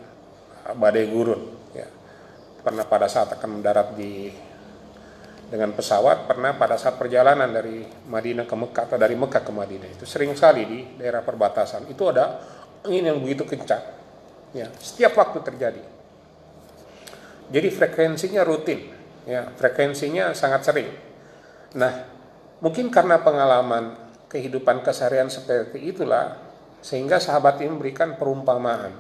uh, 0.69 0.75
badai 0.77 1.07
gurun. 1.11 1.43
Ya. 1.75 1.89
Pernah 2.63 2.85
pada 2.87 3.07
saat 3.11 3.35
akan 3.35 3.61
mendarat 3.61 3.95
di 3.99 4.31
dengan 5.47 5.71
pesawat, 5.71 6.27
pernah 6.27 6.59
pada 6.59 6.75
saat 6.75 6.99
perjalanan 6.99 7.47
dari 7.47 7.87
Madinah 7.87 8.51
ke 8.51 8.57
Mekah 8.59 8.85
atau 8.91 8.99
dari 8.99 9.15
Mekah 9.15 9.47
ke 9.47 9.53
Madinah 9.55 9.89
itu 9.95 10.03
sering 10.03 10.35
sekali 10.35 10.67
di 10.67 10.79
daerah 10.99 11.23
perbatasan 11.23 11.87
itu 11.87 12.03
ada 12.11 12.43
angin 12.83 13.07
yang 13.07 13.19
begitu 13.23 13.47
kencang. 13.47 13.95
Ya, 14.51 14.67
setiap 14.83 15.15
waktu 15.15 15.39
terjadi. 15.47 15.83
Jadi 17.47 17.69
frekuensinya 17.71 18.43
rutin, 18.43 18.91
ya, 19.23 19.47
frekuensinya 19.55 20.35
sangat 20.35 20.67
sering. 20.67 20.91
Nah, 21.79 21.95
mungkin 22.59 22.91
karena 22.91 23.23
pengalaman 23.23 24.06
kehidupan 24.27 24.83
keseharian 24.83 25.31
seperti 25.31 25.79
itulah 25.83 26.39
sehingga 26.83 27.19
sahabat 27.19 27.59
ini 27.63 27.75
memberikan 27.75 28.15
perumpamaan. 28.15 28.95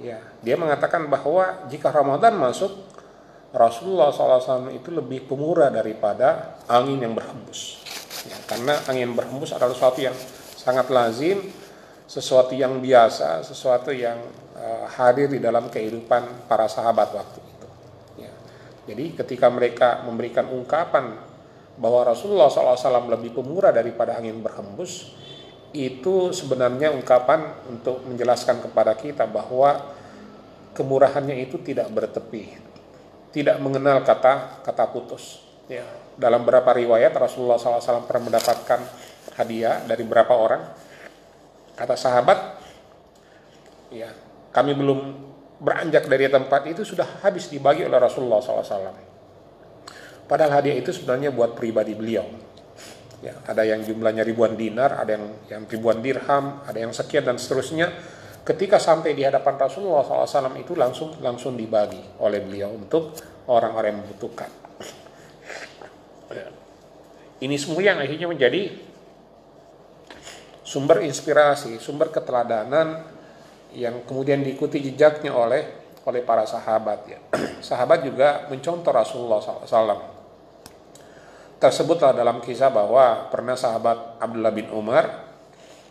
Ya, 0.00 0.16
dia 0.40 0.56
mengatakan 0.56 1.10
bahwa 1.12 1.68
jika 1.68 1.92
Ramadan 1.92 2.38
masuk, 2.40 2.72
Rasulullah 3.52 4.14
SAW 4.14 4.70
itu 4.72 4.94
lebih 4.94 5.26
pemurah 5.26 5.68
daripada 5.68 6.56
angin 6.70 7.02
yang 7.02 7.12
berhembus. 7.12 7.82
Ya, 8.24 8.36
karena 8.48 8.78
angin 8.88 9.12
berhembus 9.12 9.52
adalah 9.52 9.74
sesuatu 9.74 10.00
yang 10.00 10.16
sangat 10.56 10.88
lazim, 10.88 11.44
sesuatu 12.08 12.56
yang 12.56 12.80
biasa, 12.80 13.44
sesuatu 13.44 13.92
yang 13.92 14.16
uh, 14.56 14.86
hadir 14.88 15.28
di 15.28 15.42
dalam 15.42 15.68
kehidupan 15.68 16.48
para 16.48 16.64
sahabat 16.70 17.10
waktu 17.12 17.38
itu. 17.42 17.68
Ya. 18.24 18.32
Jadi 18.88 19.04
ketika 19.20 19.46
mereka 19.52 20.02
memberikan 20.06 20.48
ungkapan 20.48 21.29
bahwa 21.78 22.06
Rasulullah 22.08 22.50
SAW 22.50 23.10
lebih 23.10 23.36
pemurah 23.36 23.70
daripada 23.70 24.16
angin 24.18 24.42
berhembus, 24.42 25.14
itu 25.70 26.34
sebenarnya 26.34 26.90
ungkapan 26.90 27.70
untuk 27.70 28.02
menjelaskan 28.02 28.58
kepada 28.58 28.98
kita 28.98 29.26
bahwa 29.30 29.94
kemurahannya 30.74 31.38
itu 31.38 31.62
tidak 31.62 31.86
bertepi, 31.94 32.58
tidak 33.30 33.62
mengenal 33.62 34.02
kata 34.02 34.62
kata 34.66 34.84
putus. 34.90 35.46
Ya, 35.70 35.86
dalam 36.18 36.42
beberapa 36.42 36.74
riwayat 36.74 37.14
Rasulullah 37.14 37.54
SAW 37.54 38.02
pernah 38.02 38.34
mendapatkan 38.34 38.80
hadiah 39.38 39.86
dari 39.86 40.02
beberapa 40.02 40.34
orang. 40.34 40.62
Kata 41.78 41.94
sahabat, 41.96 42.38
ya 43.94 44.10
kami 44.50 44.74
belum 44.74 45.00
beranjak 45.62 46.10
dari 46.10 46.26
tempat 46.26 46.66
itu 46.66 46.82
sudah 46.82 47.22
habis 47.22 47.46
dibagi 47.46 47.86
oleh 47.86 47.96
Rasulullah 47.96 48.42
SAW. 48.42 49.09
Padahal 50.30 50.62
hadiah 50.62 50.78
itu 50.78 50.94
sebenarnya 50.94 51.34
buat 51.34 51.58
pribadi 51.58 51.98
beliau. 51.98 52.22
Ya 53.18 53.34
ada 53.50 53.66
yang 53.66 53.82
jumlahnya 53.82 54.22
ribuan 54.22 54.54
dinar 54.54 54.96
ada 54.96 55.18
yang 55.18 55.26
yang 55.50 55.62
ribuan 55.68 56.00
dirham 56.00 56.62
ada 56.62 56.78
yang 56.78 56.94
sekian 56.94 57.26
dan 57.26 57.34
seterusnya. 57.34 57.90
Ketika 58.46 58.78
sampai 58.78 59.12
di 59.12 59.26
hadapan 59.26 59.58
Rasulullah 59.58 60.00
SAW 60.00 60.54
itu 60.56 60.72
langsung 60.78 61.18
langsung 61.20 61.58
dibagi 61.58 62.00
oleh 62.22 62.40
beliau 62.40 62.72
untuk 62.72 63.12
orang-orang 63.50 63.92
yang 63.92 64.00
membutuhkan. 64.06 64.50
Ya. 66.30 66.46
ini 67.42 67.58
semua 67.58 67.82
yang 67.82 67.98
akhirnya 67.98 68.30
menjadi 68.30 68.70
sumber 70.62 71.02
inspirasi 71.02 71.82
sumber 71.82 72.14
keteladanan 72.14 73.02
yang 73.74 74.06
kemudian 74.06 74.46
diikuti 74.46 74.78
jejaknya 74.78 75.34
oleh 75.34 75.66
oleh 76.06 76.22
para 76.24 76.46
sahabat 76.48 77.00
ya. 77.04 77.18
Sahabat 77.60 78.06
juga 78.06 78.48
mencontoh 78.48 78.88
Rasulullah 78.88 79.42
SAW 79.42 80.09
tersebutlah 81.60 82.16
dalam 82.16 82.40
kisah 82.40 82.72
bahwa 82.72 83.28
pernah 83.28 83.52
sahabat 83.52 84.16
Abdullah 84.16 84.48
bin 84.48 84.72
Umar 84.72 85.28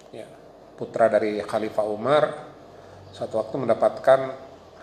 ya, 0.10 0.26
putra 0.74 1.06
dari 1.06 1.46
Khalifah 1.46 1.86
Umar 1.86 2.24
satu 3.14 3.38
waktu 3.38 3.56
mendapatkan 3.62 4.20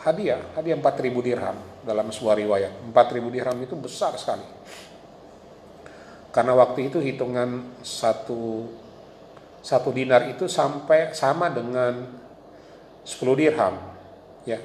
hadiah 0.06 0.54
hadiah 0.54 0.78
4000 0.78 1.26
dirham 1.26 1.58
dalam 1.82 2.06
sebuah 2.14 2.38
riwayat. 2.38 2.72
4000 2.94 3.34
dirham 3.34 3.58
itu 3.58 3.74
besar 3.74 4.14
sekali. 4.14 4.46
Karena 6.30 6.54
waktu 6.54 6.86
itu 6.86 7.02
hitungan 7.02 7.82
satu 7.82 8.70
satu 9.58 9.90
dinar 9.90 10.30
itu 10.30 10.46
sampai 10.46 11.10
sama 11.10 11.50
dengan 11.50 12.06
10 13.02 13.34
dirham 13.34 13.74
ya. 14.46 14.62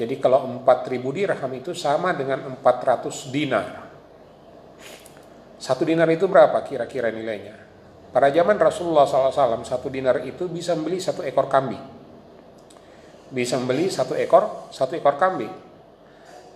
Jadi 0.00 0.16
kalau 0.16 0.64
4000 0.64 0.96
dirham 1.12 1.52
itu 1.52 1.76
sama 1.76 2.16
dengan 2.16 2.56
400 2.56 3.28
dinar 3.28 3.81
satu 5.62 5.86
dinar 5.86 6.10
itu 6.10 6.26
berapa 6.26 6.58
kira-kira 6.66 7.14
nilainya? 7.14 7.54
Pada 8.10 8.34
zaman 8.34 8.58
Rasulullah 8.58 9.06
SAW, 9.06 9.62
satu 9.62 9.86
dinar 9.86 10.18
itu 10.26 10.50
bisa 10.50 10.74
membeli 10.74 10.98
satu 10.98 11.22
ekor 11.22 11.46
kambing. 11.46 11.78
Bisa 13.30 13.62
membeli 13.62 13.86
satu 13.86 14.18
ekor, 14.18 14.68
satu 14.74 14.98
ekor 14.98 15.14
kambing. 15.16 15.54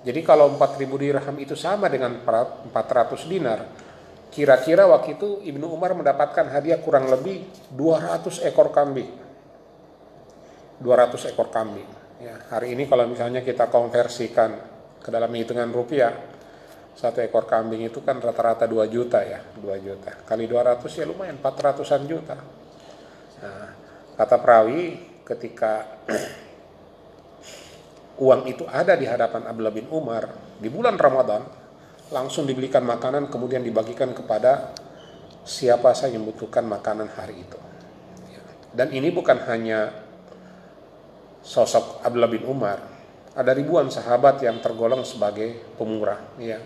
Jadi 0.03 0.21
kalau 0.27 0.51
4000 0.59 0.99
dirham 0.99 1.37
itu 1.39 1.55
sama 1.55 1.87
dengan 1.87 2.19
400 2.19 3.31
dinar, 3.31 3.63
kira-kira 4.29 4.91
waktu 4.91 5.15
itu 5.17 5.39
Ibnu 5.55 5.71
Umar 5.71 5.95
mendapatkan 5.95 6.51
hadiah 6.51 6.83
kurang 6.83 7.07
lebih 7.07 7.47
200 7.79 8.43
ekor 8.43 8.75
kambing. 8.75 9.09
200 10.83 11.31
ekor 11.31 11.49
kambing. 11.55 11.89
Ya, 12.21 12.37
hari 12.53 12.75
ini 12.75 12.91
kalau 12.91 13.07
misalnya 13.09 13.41
kita 13.41 13.71
konversikan 13.71 14.51
ke 15.01 15.09
dalam 15.09 15.33
hitungan 15.33 15.73
rupiah, 15.73 16.36
satu 16.97 17.21
ekor 17.21 17.45
kambing 17.45 17.85
itu 17.85 18.01
kan 18.01 18.17
rata-rata 18.17 18.65
2 18.65 18.89
juta 18.89 19.21
ya 19.21 19.45
2 19.61 19.85
juta. 19.85 20.17
Kali 20.25 20.49
200 20.49 20.81
ya 20.97 21.05
lumayan 21.05 21.37
400an 21.37 22.03
juta. 22.09 22.37
Nah, 23.45 23.69
kata 24.17 24.37
perawi 24.41 24.97
ketika 25.29 26.01
uang 28.25 28.49
itu 28.49 28.65
ada 28.65 28.97
di 28.97 29.05
hadapan 29.05 29.45
Abdullah 29.45 29.77
bin 29.77 29.93
Umar 29.93 30.25
di 30.57 30.73
bulan 30.73 30.97
Ramadan 30.97 31.45
langsung 32.09 32.49
dibelikan 32.49 32.81
makanan 32.81 33.29
kemudian 33.29 33.61
dibagikan 33.61 34.17
kepada 34.17 34.73
siapa 35.45 35.93
saja 35.93 36.17
yang 36.17 36.25
membutuhkan 36.25 36.65
makanan 36.65 37.13
hari 37.13 37.45
itu. 37.45 37.61
Ya. 38.33 38.41
dan 38.73 38.89
ini 38.89 39.13
bukan 39.13 39.45
hanya 39.45 39.93
sosok 41.45 42.01
Abdullah 42.01 42.33
bin 42.33 42.49
Umar 42.49 42.81
ada 43.37 43.53
ribuan 43.53 43.93
sahabat 43.93 44.41
yang 44.41 44.65
tergolong 44.65 45.05
sebagai 45.05 45.77
pemurah 45.77 46.25
ya 46.41 46.57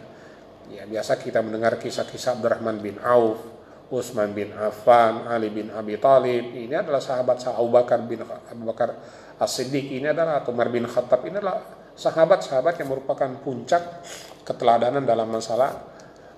Ya, 0.71 0.87
biasa 0.87 1.19
kita 1.19 1.43
mendengar 1.43 1.83
kisah-kisah 1.83 2.39
Abdurrahman 2.39 2.79
bin 2.79 2.95
Auf, 3.03 3.43
Utsman 3.91 4.31
bin 4.31 4.55
Affan, 4.55 5.27
Ali 5.27 5.51
bin 5.51 5.67
Abi 5.75 5.99
Thalib. 5.99 6.55
Ini 6.55 6.87
adalah 6.87 7.03
sahabat 7.03 7.43
Abu 7.51 7.75
Bakar 7.75 8.07
bin 8.07 8.23
Abu 8.23 8.63
Bakar 8.63 8.95
As-Siddiq. 9.43 9.99
Ini 9.99 10.15
adalah 10.15 10.47
Umar 10.47 10.71
bin 10.71 10.87
Khattab. 10.87 11.27
Ini 11.27 11.43
adalah 11.43 11.59
sahabat-sahabat 11.99 12.79
yang 12.79 12.87
merupakan 12.87 13.27
puncak 13.43 13.83
keteladanan 14.47 15.03
dalam 15.03 15.27
masalah 15.27 15.75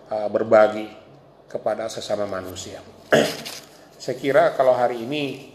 uh, 0.08 0.28
berbagi 0.32 0.88
kepada 1.44 1.92
sesama 1.92 2.24
manusia. 2.24 2.80
Saya 4.02 4.16
kira 4.16 4.56
kalau 4.56 4.72
hari 4.72 5.04
ini 5.04 5.52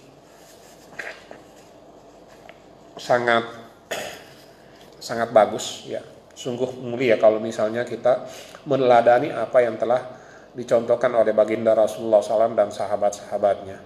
sangat 2.93 3.41
sangat 5.07 5.33
bagus 5.33 5.89
ya 5.89 6.01
sungguh 6.37 6.77
mulia 6.85 7.17
kalau 7.17 7.41
misalnya 7.41 7.81
kita 7.81 8.29
meneladani 8.67 9.31
apa 9.31 9.63
yang 9.63 9.79
telah 9.79 10.03
dicontohkan 10.51 11.13
oleh 11.15 11.31
baginda 11.31 11.71
Rasulullah 11.71 12.19
SAW 12.19 12.51
dan 12.51 12.67
sahabat-sahabatnya. 12.69 13.77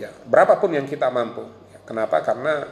Ya, 0.00 0.10
berapapun 0.26 0.72
yang 0.72 0.88
kita 0.88 1.12
mampu. 1.12 1.44
Ya, 1.70 1.78
kenapa? 1.84 2.24
Karena 2.24 2.66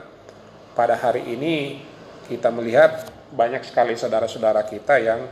pada 0.73 0.97
hari 0.97 1.29
ini 1.29 1.85
kita 2.27 2.49
melihat 2.49 3.07
banyak 3.31 3.63
sekali 3.63 3.95
saudara-saudara 3.95 4.65
kita 4.65 4.97
yang 4.99 5.29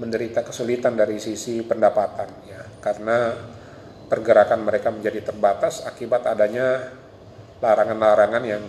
menderita 0.00 0.40
kesulitan 0.42 0.96
dari 0.96 1.20
sisi 1.20 1.60
pendapatan. 1.62 2.30
Ya, 2.48 2.62
karena 2.80 3.36
pergerakan 4.08 4.64
mereka 4.66 4.88
menjadi 4.90 5.30
terbatas 5.30 5.84
akibat 5.84 6.26
adanya 6.26 6.90
larangan-larangan 7.62 8.42
yang 8.42 8.64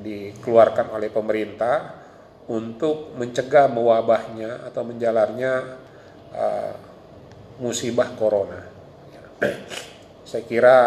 dikeluarkan 0.00 0.96
oleh 0.96 1.12
pemerintah 1.12 1.99
untuk 2.50 3.14
mencegah 3.14 3.70
mewabahnya 3.70 4.66
atau 4.66 4.82
menjalarnya 4.82 5.78
uh, 6.34 6.74
musibah 7.62 8.10
corona. 8.18 8.66
Saya 10.26 10.42
kira 10.42 10.78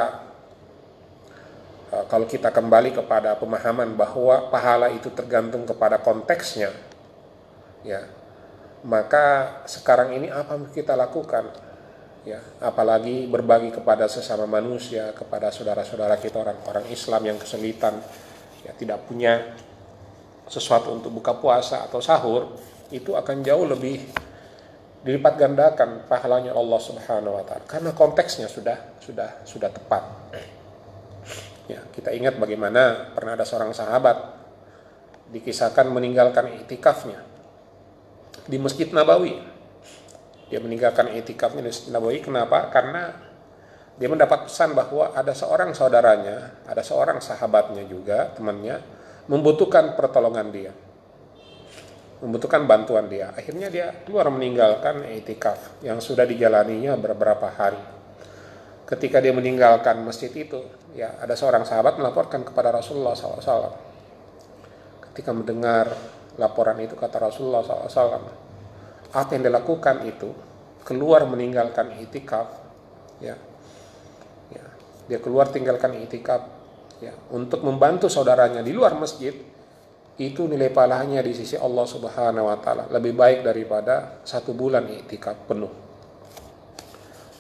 uh, 1.88 2.04
kalau 2.12 2.28
kita 2.28 2.52
kembali 2.52 2.92
kepada 2.92 3.40
pemahaman 3.40 3.96
bahwa 3.96 4.52
pahala 4.52 4.92
itu 4.92 5.08
tergantung 5.16 5.64
kepada 5.64 6.04
konteksnya, 6.04 6.76
ya, 7.88 8.12
maka 8.84 9.60
sekarang 9.64 10.20
ini 10.20 10.28
apa 10.28 10.60
yang 10.60 10.68
kita 10.68 11.00
lakukan? 11.00 11.48
Ya, 12.24 12.40
apalagi 12.64 13.28
berbagi 13.28 13.72
kepada 13.72 14.08
sesama 14.08 14.48
manusia, 14.48 15.12
kepada 15.12 15.52
saudara-saudara 15.52 16.16
kita 16.20 16.40
orang-orang 16.40 16.88
Islam 16.88 17.20
yang 17.28 17.36
kesulitan, 17.36 18.00
ya 18.64 18.72
tidak 18.80 19.04
punya 19.04 19.44
sesuatu 20.48 20.92
untuk 20.92 21.12
buka 21.14 21.36
puasa 21.38 21.86
atau 21.88 22.04
sahur, 22.04 22.56
itu 22.94 23.16
akan 23.16 23.42
jauh 23.42 23.66
lebih 23.66 24.04
dilipat 25.04 25.36
gandakan 25.36 26.08
pahalanya 26.08 26.56
Allah 26.56 26.80
Subhanahu 26.80 27.36
wa 27.36 27.44
taala 27.44 27.68
karena 27.68 27.92
konteksnya 27.92 28.48
sudah 28.48 28.96
sudah 29.04 29.44
sudah 29.44 29.68
tepat. 29.68 30.04
Ya, 31.68 31.80
kita 31.96 32.12
ingat 32.12 32.40
bagaimana 32.40 33.12
pernah 33.16 33.40
ada 33.40 33.48
seorang 33.48 33.72
sahabat 33.72 34.16
dikisahkan 35.32 35.88
meninggalkan 35.92 36.52
itikafnya 36.64 37.24
di 38.48 38.60
Masjid 38.60 38.88
Nabawi. 38.92 39.40
Dia 40.52 40.60
meninggalkan 40.60 41.12
itikafnya 41.16 41.64
di 41.64 41.72
Masjid 41.72 41.92
Nabawi 41.92 42.20
kenapa? 42.20 42.68
Karena 42.72 43.16
dia 43.96 44.10
mendapat 44.12 44.50
pesan 44.50 44.76
bahwa 44.76 45.16
ada 45.16 45.32
seorang 45.32 45.72
saudaranya, 45.72 46.64
ada 46.68 46.82
seorang 46.82 47.24
sahabatnya 47.24 47.88
juga, 47.88 48.32
temannya 48.36 48.82
membutuhkan 49.28 49.96
pertolongan 49.96 50.50
dia 50.52 50.74
membutuhkan 52.24 52.64
bantuan 52.64 53.12
dia. 53.12 53.36
Akhirnya 53.36 53.68
dia 53.68 53.92
keluar 54.08 54.32
meninggalkan 54.32 55.04
etikaf 55.04 55.84
yang 55.84 56.00
sudah 56.00 56.24
dijalaninya 56.24 56.96
beberapa 56.96 57.52
hari. 57.52 57.84
Ketika 58.88 59.20
dia 59.20 59.36
meninggalkan 59.36 60.00
masjid 60.08 60.32
itu, 60.32 60.64
ya 60.96 61.20
ada 61.20 61.36
seorang 61.36 61.68
sahabat 61.68 62.00
melaporkan 62.00 62.48
kepada 62.48 62.72
Rasulullah 62.72 63.12
SAW. 63.12 63.76
Ketika 65.12 65.36
mendengar 65.36 65.92
laporan 66.40 66.80
itu 66.80 66.96
kata 66.96 67.28
Rasulullah 67.28 67.60
SAW, 67.60 68.24
apa 69.14 69.30
yang 69.36 69.44
dilakukan 69.44 70.08
itu 70.08 70.32
keluar 70.88 71.28
meninggalkan 71.28 72.00
itikaf, 72.00 72.48
ya, 73.20 73.36
ya 74.48 74.66
dia 75.12 75.20
keluar 75.20 75.52
tinggalkan 75.52 76.00
itikaf, 76.00 76.63
ya 77.02 77.14
untuk 77.34 77.64
membantu 77.66 78.12
saudaranya 78.12 78.62
di 78.62 78.76
luar 78.76 78.98
masjid 78.98 79.34
itu 80.14 80.46
nilai 80.46 80.70
pahalanya 80.70 81.26
di 81.26 81.34
sisi 81.34 81.58
Allah 81.58 81.86
Subhanahu 81.90 82.46
wa 82.46 82.58
taala 82.62 82.86
lebih 82.94 83.18
baik 83.18 83.42
daripada 83.42 84.22
satu 84.22 84.54
bulan 84.54 84.86
iktikaf 84.86 85.50
penuh. 85.50 85.74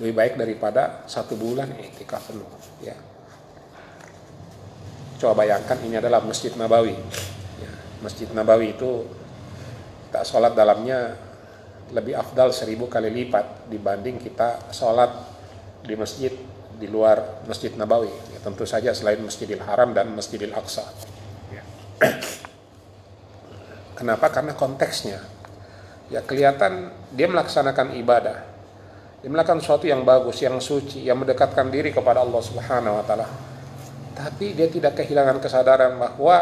Lebih 0.01 0.13
baik 0.17 0.33
daripada 0.41 1.05
satu 1.05 1.37
bulan 1.37 1.69
iktikaf 1.77 2.33
penuh, 2.33 2.49
ya. 2.81 2.97
Coba 5.21 5.45
bayangkan 5.45 5.77
ini 5.85 6.01
adalah 6.01 6.25
Masjid 6.25 6.49
Nabawi. 6.57 6.97
Ya, 7.61 7.71
Masjid 8.01 8.25
Nabawi 8.33 8.73
itu 8.73 9.05
kita 10.09 10.25
sholat 10.25 10.57
dalamnya 10.57 11.13
lebih 11.93 12.17
afdal 12.17 12.49
seribu 12.49 12.89
kali 12.89 13.13
lipat 13.13 13.69
dibanding 13.69 14.17
kita 14.17 14.73
sholat 14.73 15.13
di 15.85 15.93
masjid 15.93 16.33
di 16.77 16.87
luar 16.89 17.45
Masjid 17.45 17.73
Nabawi. 17.73 18.11
Ya, 18.33 18.39
tentu 18.41 18.65
saja 18.65 18.91
selain 18.91 19.21
Masjidil 19.21 19.61
Haram 19.63 19.93
dan 19.93 20.11
Masjidil 20.13 20.53
Aqsa. 20.53 20.85
Ya. 21.53 21.63
Kenapa? 23.97 24.29
Karena 24.33 24.57
konteksnya. 24.57 25.21
Ya 26.11 26.21
kelihatan 26.21 26.91
dia 27.13 27.29
melaksanakan 27.29 27.97
ibadah. 27.97 28.37
Dia 29.23 29.31
melakukan 29.31 29.63
sesuatu 29.63 29.87
yang 29.87 30.03
bagus, 30.03 30.43
yang 30.43 30.59
suci, 30.59 31.07
yang 31.07 31.15
mendekatkan 31.23 31.71
diri 31.71 31.95
kepada 31.95 32.19
Allah 32.19 32.41
Subhanahu 32.43 32.99
wa 32.99 33.05
taala. 33.07 33.27
Tapi 34.13 34.51
dia 34.51 34.67
tidak 34.67 34.99
kehilangan 34.99 35.39
kesadaran 35.39 35.95
bahwa 35.95 36.37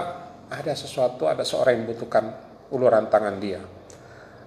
ada 0.50 0.74
sesuatu, 0.74 1.30
ada 1.30 1.46
seorang 1.46 1.78
yang 1.78 1.84
membutuhkan 1.88 2.26
uluran 2.74 3.08
tangan 3.08 3.38
dia. 3.38 3.62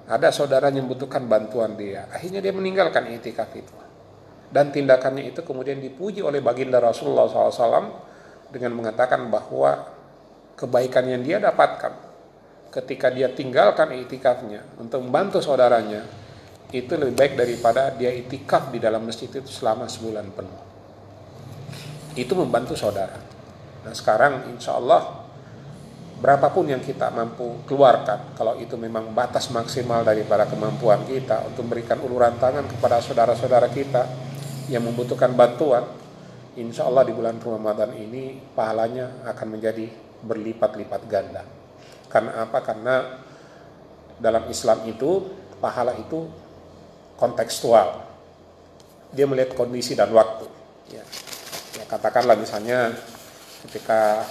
Ada 0.05 0.29
saudara 0.35 0.69
yang 0.69 0.85
membutuhkan 0.85 1.25
bantuan 1.25 1.79
dia. 1.79 2.11
Akhirnya 2.13 2.45
dia 2.45 2.53
meninggalkan 2.53 3.09
itikaf 3.09 3.49
itu. 3.57 3.84
Dan 4.51 4.71
tindakannya 4.71 5.29
itu 5.29 5.41
kemudian 5.43 5.81
dipuji 5.81 6.21
oleh 6.21 6.39
baginda 6.39 6.79
Rasulullah 6.79 7.27
SAW 7.27 7.91
dengan 8.55 8.73
mengatakan 8.77 9.27
bahwa 9.33 9.95
kebaikan 10.55 11.11
yang 11.11 11.23
dia 11.27 11.39
dapatkan 11.43 11.93
ketika 12.71 13.11
dia 13.11 13.31
tinggalkan 13.31 13.95
itikafnya 13.95 14.63
untuk 14.79 15.03
membantu 15.03 15.39
saudaranya 15.39 16.07
itu 16.75 16.91
lebih 16.99 17.15
baik 17.15 17.33
daripada 17.39 17.95
dia 17.95 18.11
itikaf 18.11 18.75
di 18.75 18.83
dalam 18.83 19.07
masjid 19.07 19.31
itu 19.31 19.47
selama 19.47 19.87
sebulan 19.87 20.27
penuh. 20.35 20.63
Itu 22.19 22.35
membantu 22.35 22.75
saudara. 22.75 23.15
Nah 23.87 23.95
sekarang 23.95 24.51
insya 24.51 24.75
Allah 24.75 25.23
berapapun 26.19 26.67
yang 26.67 26.83
kita 26.83 27.15
mampu 27.15 27.63
keluarkan 27.69 28.35
kalau 28.35 28.59
itu 28.59 28.75
memang 28.75 29.15
batas 29.15 29.53
maksimal 29.55 30.03
daripada 30.03 30.49
kemampuan 30.51 31.07
kita 31.07 31.47
untuk 31.47 31.69
memberikan 31.69 32.01
uluran 32.03 32.35
tangan 32.43 32.67
kepada 32.67 32.99
saudara-saudara 32.99 33.71
kita 33.71 34.03
yang 34.71 34.85
membutuhkan 34.85 35.33
bantuan 35.37 35.85
insya 36.55 36.87
Allah 36.87 37.05
di 37.05 37.13
bulan 37.13 37.37
Ramadan 37.43 37.93
ini 37.99 38.41
pahalanya 38.55 39.27
akan 39.29 39.59
menjadi 39.59 39.91
berlipat-lipat 40.25 41.03
ganda 41.11 41.45
karena 42.15 42.47
apa? 42.47 42.63
Karena 42.63 42.95
dalam 44.23 44.47
Islam 44.47 44.87
itu 44.87 45.35
pahala 45.59 45.99
itu 45.99 46.31
kontekstual. 47.19 48.07
Dia 49.11 49.27
melihat 49.27 49.59
kondisi 49.59 49.99
dan 49.99 50.15
waktu. 50.15 50.47
Ya. 50.95 51.03
ya 51.75 51.85
katakanlah 51.91 52.39
misalnya 52.39 52.95
ketika 53.67 54.23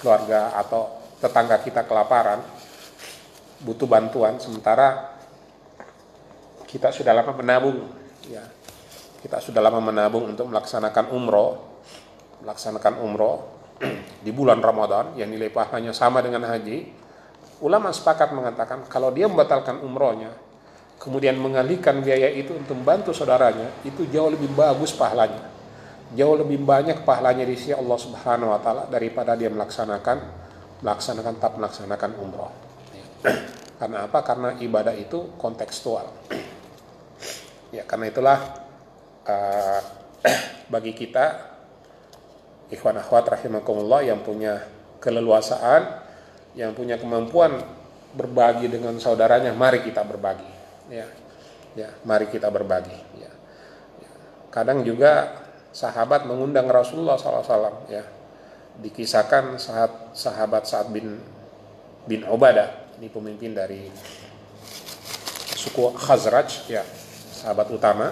keluarga 0.00 0.56
atau 0.56 1.04
tetangga 1.20 1.60
kita 1.60 1.84
kelaparan, 1.84 2.40
butuh 3.60 3.84
bantuan, 3.84 4.40
sementara 4.40 5.20
kita 6.64 6.88
sudah 6.96 7.12
lama 7.12 7.36
menabung, 7.36 7.92
ya 8.24 8.40
kita 9.18 9.42
sudah 9.42 9.58
lama 9.58 9.82
menabung 9.82 10.30
untuk 10.30 10.46
melaksanakan 10.46 11.10
umroh, 11.10 11.58
melaksanakan 12.46 13.02
umroh 13.02 13.50
di 14.24 14.30
bulan 14.30 14.62
Ramadan 14.62 15.18
yang 15.18 15.26
nilai 15.26 15.50
pahalanya 15.50 15.90
sama 15.90 16.22
dengan 16.22 16.46
haji, 16.46 16.86
ulama 17.62 17.90
sepakat 17.90 18.30
mengatakan 18.30 18.86
kalau 18.86 19.10
dia 19.10 19.26
membatalkan 19.26 19.82
umrohnya, 19.82 20.30
kemudian 21.02 21.34
mengalihkan 21.34 21.98
biaya 21.98 22.30
itu 22.30 22.54
untuk 22.54 22.78
membantu 22.78 23.10
saudaranya, 23.10 23.74
itu 23.82 24.06
jauh 24.06 24.30
lebih 24.30 24.54
bagus 24.54 24.94
pahalanya. 24.94 25.58
Jauh 26.14 26.40
lebih 26.40 26.64
banyak 26.64 27.04
pahalanya 27.04 27.44
di 27.44 27.52
sisi 27.52 27.74
Allah 27.74 27.98
Subhanahu 28.00 28.48
wa 28.48 28.60
taala 28.64 28.88
daripada 28.88 29.36
dia 29.36 29.52
melaksanakan 29.52 30.48
melaksanakan 30.80 31.34
tak 31.36 31.52
melaksanakan 31.58 32.10
umroh. 32.22 32.52
Karena 33.82 34.06
apa? 34.06 34.22
Karena 34.22 34.54
ibadah 34.62 34.94
itu 34.94 35.34
kontekstual. 35.34 36.06
Ya, 37.68 37.84
karena 37.84 38.08
itulah 38.08 38.67
uh, 39.28 39.80
bagi 40.72 40.96
kita 40.96 41.54
ikhwan 42.72 42.98
akhwat 42.98 43.38
rahimakumullah 43.38 44.02
yang 44.02 44.24
punya 44.24 44.64
keleluasaan 44.98 46.08
yang 46.58 46.74
punya 46.74 46.98
kemampuan 46.98 47.54
berbagi 48.18 48.66
dengan 48.66 48.96
saudaranya, 48.96 49.52
mari 49.52 49.84
kita 49.84 50.02
berbagi. 50.02 50.50
Ya, 50.88 51.06
ya, 51.76 51.88
mari 52.02 52.26
kita 52.26 52.48
berbagi. 52.48 52.98
Ya. 53.20 53.30
Kadang 54.48 54.82
juga 54.82 55.44
sahabat 55.70 56.24
mengundang 56.24 56.66
Rasulullah 56.66 57.14
SAW. 57.14 57.86
Ya, 57.92 58.02
dikisahkan 58.80 59.60
saat 59.60 59.92
sahabat 60.16 60.64
saat 60.64 60.88
bin 60.88 61.20
bin 62.08 62.24
Ubadah, 62.24 62.96
ini 62.96 63.12
pemimpin 63.12 63.52
dari 63.52 63.92
suku 65.54 65.92
Khazraj, 65.94 66.66
ya, 66.72 66.82
sahabat 67.30 67.68
utama. 67.68 68.10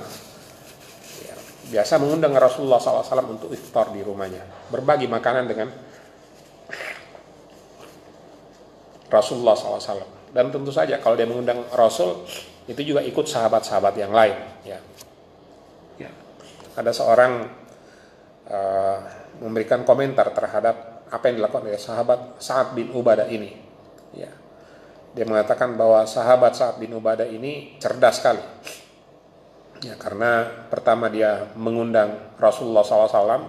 Biasa 1.66 1.98
mengundang 1.98 2.30
Rasulullah 2.38 2.78
SAW 2.78 3.26
untuk 3.26 3.50
iftar 3.50 3.90
di 3.90 3.98
rumahnya, 3.98 4.70
berbagi 4.70 5.10
makanan 5.10 5.44
dengan 5.50 5.68
Rasulullah 9.10 9.54
SAW. 9.54 10.30
Dan 10.30 10.52
tentu 10.52 10.70
saja 10.70 10.98
kalau 11.00 11.16
dia 11.16 11.26
mengundang 11.26 11.64
Rasul 11.72 12.26
itu 12.66 12.82
juga 12.82 13.00
ikut 13.02 13.26
sahabat-sahabat 13.26 13.94
yang 13.94 14.10
lain. 14.10 14.36
Ya. 14.66 14.78
ya. 15.96 16.10
Ada 16.74 16.90
seorang 16.90 17.46
uh, 18.50 18.98
memberikan 19.40 19.86
komentar 19.86 20.34
terhadap 20.34 21.06
apa 21.06 21.24
yang 21.30 21.38
dilakukan 21.38 21.70
oleh 21.70 21.78
sahabat 21.78 22.42
Sa'ad 22.42 22.74
bin 22.74 22.90
Ubadah 22.90 23.30
ini. 23.30 23.54
Ya. 24.18 24.30
Dia 25.14 25.24
mengatakan 25.24 25.78
bahwa 25.78 26.02
sahabat 26.04 26.58
Sa'ad 26.58 26.82
bin 26.82 26.90
Ubadah 26.92 27.30
ini 27.30 27.78
cerdas 27.78 28.18
sekali. 28.18 28.42
Ya, 29.84 29.94
karena 30.00 30.46
pertama 30.72 31.12
dia 31.12 31.52
mengundang 31.58 32.36
Rasulullah 32.40 32.80
SAW 32.80 33.44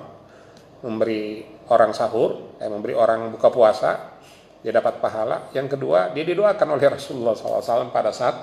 memberi 0.84 1.44
orang 1.72 1.92
sahur, 1.96 2.58
eh, 2.60 2.70
memberi 2.70 2.94
orang 2.96 3.32
buka 3.32 3.48
puasa, 3.52 4.18
dia 4.62 4.74
dapat 4.76 5.00
pahala. 5.00 5.48
Yang 5.56 5.78
kedua, 5.78 6.12
dia 6.12 6.28
didoakan 6.28 6.76
oleh 6.76 6.88
Rasulullah 6.92 7.34
SAW 7.34 7.90
pada 7.94 8.12
saat 8.12 8.36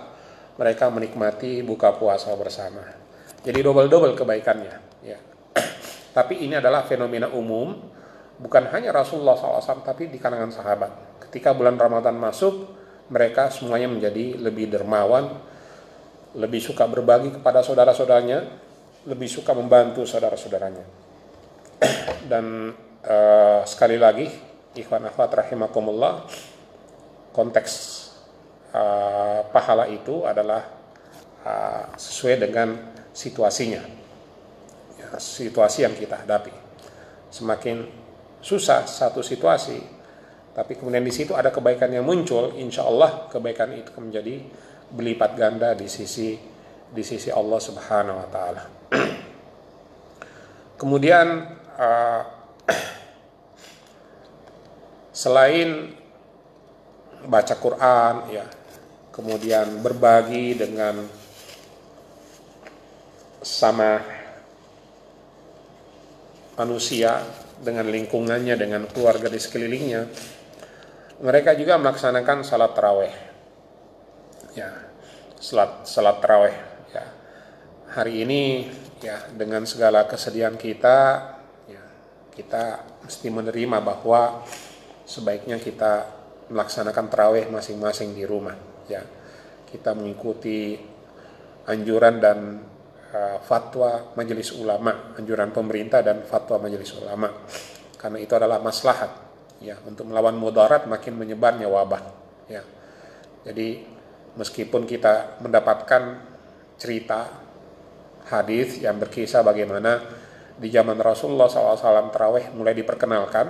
mereka 0.56 0.88
menikmati 0.88 1.60
buka 1.66 1.94
puasa 1.98 2.32
bersama. 2.38 2.82
Jadi 3.44 3.58
double-double 3.60 4.16
kebaikannya. 4.16 4.74
Ya. 5.04 5.18
Tapi 6.16 6.46
ini 6.46 6.56
adalah 6.56 6.86
fenomena 6.86 7.28
umum, 7.28 7.74
bukan 8.38 8.70
hanya 8.70 8.94
Rasulullah 8.94 9.34
SAW, 9.34 9.82
tapi 9.82 10.10
di 10.10 10.18
kalangan 10.22 10.50
sahabat. 10.54 10.92
Ketika 11.26 11.50
bulan 11.50 11.74
Ramadan 11.74 12.14
masuk, 12.14 12.70
mereka 13.10 13.50
semuanya 13.50 13.90
menjadi 13.90 14.38
lebih 14.38 14.70
dermawan, 14.70 15.42
lebih 16.34 16.58
suka 16.58 16.90
berbagi 16.90 17.30
kepada 17.30 17.62
saudara-saudaranya, 17.62 18.38
lebih 19.06 19.30
suka 19.30 19.54
membantu 19.54 20.02
saudara-saudaranya. 20.02 20.84
Dan 22.30 22.74
uh, 23.06 23.60
sekali 23.62 23.96
lagi, 23.96 24.26
ikhwan 24.74 25.06
akhwat 25.06 25.30
rahimakumullah, 25.46 26.26
konteks 27.30 27.72
uh, 28.74 29.46
pahala 29.54 29.86
itu 29.86 30.26
adalah 30.26 30.66
uh, 31.46 31.84
sesuai 31.94 32.50
dengan 32.50 32.74
situasinya, 33.14 33.82
ya, 34.98 35.08
situasi 35.14 35.86
yang 35.86 35.94
kita 35.94 36.26
hadapi. 36.26 36.50
Semakin 37.30 37.86
susah 38.42 38.86
satu 38.90 39.22
situasi, 39.22 39.78
tapi 40.54 40.74
kemudian 40.74 41.02
di 41.06 41.14
situ 41.14 41.34
ada 41.34 41.54
kebaikan 41.54 41.94
yang 41.94 42.06
muncul, 42.06 42.54
insya 42.58 42.86
Allah 42.86 43.30
kebaikan 43.30 43.70
itu 43.74 43.90
menjadi 43.98 44.42
berlipat 44.94 45.34
ganda 45.34 45.74
di 45.74 45.90
sisi 45.90 46.38
di 46.94 47.02
sisi 47.02 47.34
Allah 47.34 47.58
Subhanahu 47.58 48.16
wa 48.22 48.28
taala. 48.30 48.62
Kemudian 50.80 51.26
uh, 51.74 52.22
selain 55.26 55.90
baca 57.26 57.54
Quran 57.58 58.14
ya, 58.30 58.46
kemudian 59.10 59.80
berbagi 59.80 60.54
dengan 60.58 61.00
sama 63.40 64.00
manusia 66.58 67.20
dengan 67.60 67.88
lingkungannya 67.88 68.54
dengan 68.56 68.82
keluarga 68.90 69.30
di 69.30 69.40
sekelilingnya 69.40 70.02
mereka 71.22 71.54
juga 71.54 71.78
melaksanakan 71.78 72.42
salat 72.42 72.74
taraweh 72.74 73.33
ya 74.54 74.70
salat 75.38 75.84
salat 75.84 76.16
taraweh 76.22 76.56
ya. 76.94 77.04
Hari 77.94 78.24
ini 78.24 78.42
ya 79.02 79.28
dengan 79.34 79.68
segala 79.68 80.06
kesedihan 80.08 80.56
kita 80.56 80.98
ya 81.68 81.82
kita 82.32 82.80
mesti 83.04 83.28
menerima 83.28 83.78
bahwa 83.84 84.42
sebaiknya 85.04 85.60
kita 85.60 86.08
melaksanakan 86.48 87.06
taraweh 87.10 87.44
masing-masing 87.50 88.16
di 88.16 88.24
rumah 88.24 88.56
ya. 88.88 89.02
Kita 89.68 89.90
mengikuti 89.92 90.78
anjuran 91.66 92.22
dan 92.22 92.38
uh, 93.10 93.38
fatwa 93.42 94.14
majelis 94.14 94.54
ulama 94.54 95.12
anjuran 95.18 95.50
pemerintah 95.50 96.00
dan 96.00 96.22
fatwa 96.24 96.62
majelis 96.62 96.94
ulama. 96.94 97.28
Karena 97.98 98.18
itu 98.22 98.32
adalah 98.38 98.62
maslahat 98.62 99.10
ya. 99.58 99.76
Untuk 99.82 100.08
melawan 100.08 100.38
mudarat 100.38 100.86
makin 100.86 101.18
menyebarnya 101.18 101.66
wabah 101.66 102.02
ya. 102.46 102.62
Jadi 103.44 103.93
meskipun 104.34 104.86
kita 104.86 105.38
mendapatkan 105.42 106.20
cerita 106.78 107.30
hadis 108.26 108.82
yang 108.82 108.98
berkisah 108.98 109.44
bagaimana 109.44 110.00
di 110.54 110.70
zaman 110.70 110.98
Rasulullah 110.98 111.50
SAW 111.50 112.10
terawih 112.14 112.54
mulai 112.54 112.74
diperkenalkan 112.74 113.46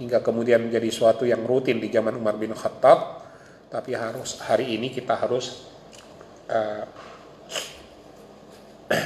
hingga 0.00 0.24
kemudian 0.24 0.68
menjadi 0.68 0.88
suatu 0.88 1.24
yang 1.28 1.44
rutin 1.44 1.80
di 1.80 1.92
zaman 1.92 2.16
Umar 2.16 2.36
bin 2.40 2.52
Khattab 2.56 3.24
tapi 3.68 3.92
harus 3.92 4.40
hari 4.40 4.76
ini 4.76 4.88
kita 4.88 5.16
harus 5.16 5.68
uh, 6.48 6.84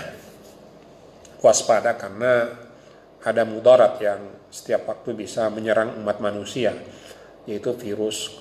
waspada 1.44 1.98
karena 1.98 2.46
ada 3.22 3.42
mudarat 3.42 3.98
yang 3.98 4.20
setiap 4.50 4.86
waktu 4.90 5.14
bisa 5.14 5.50
menyerang 5.50 5.98
umat 5.98 6.22
manusia 6.22 6.74
yaitu 7.46 7.74
virus 7.74 8.38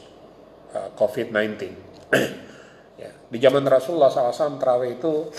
uh, 0.77 0.85
eh, 0.85 0.89
COVID-19 0.93 1.91
Ya. 2.11 2.19
Di 3.31 3.39
zaman 3.39 3.63
Rasulullah 3.63 4.11
SAW 4.11 4.59
terawih 4.59 4.99
itu 4.99 5.31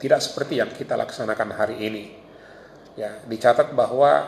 tidak 0.00 0.24
seperti 0.24 0.56
yang 0.56 0.72
kita 0.72 0.96
laksanakan 0.96 1.52
hari 1.52 1.76
ini. 1.84 2.04
Ya, 2.96 3.20
dicatat 3.28 3.76
bahwa 3.76 4.24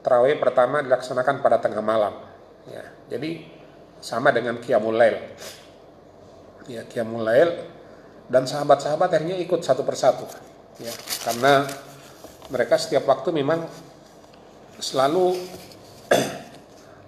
terawih 0.00 0.40
pertama 0.40 0.80
dilaksanakan 0.80 1.44
pada 1.44 1.60
tengah 1.60 1.84
malam. 1.84 2.16
Ya, 2.64 2.80
jadi 3.12 3.44
sama 4.00 4.32
dengan 4.32 4.56
Qiyamul 4.56 4.96
Lail. 4.96 5.20
Ya, 6.64 6.88
Qiyamul 6.88 7.28
Lail 7.28 7.50
dan 8.32 8.48
sahabat-sahabat 8.48 9.12
akhirnya 9.12 9.36
ikut 9.36 9.60
satu 9.60 9.84
persatu. 9.84 10.24
Ya, 10.80 10.92
karena 11.28 11.68
mereka 12.48 12.80
setiap 12.80 13.04
waktu 13.04 13.36
memang 13.36 13.68
selalu 14.80 15.36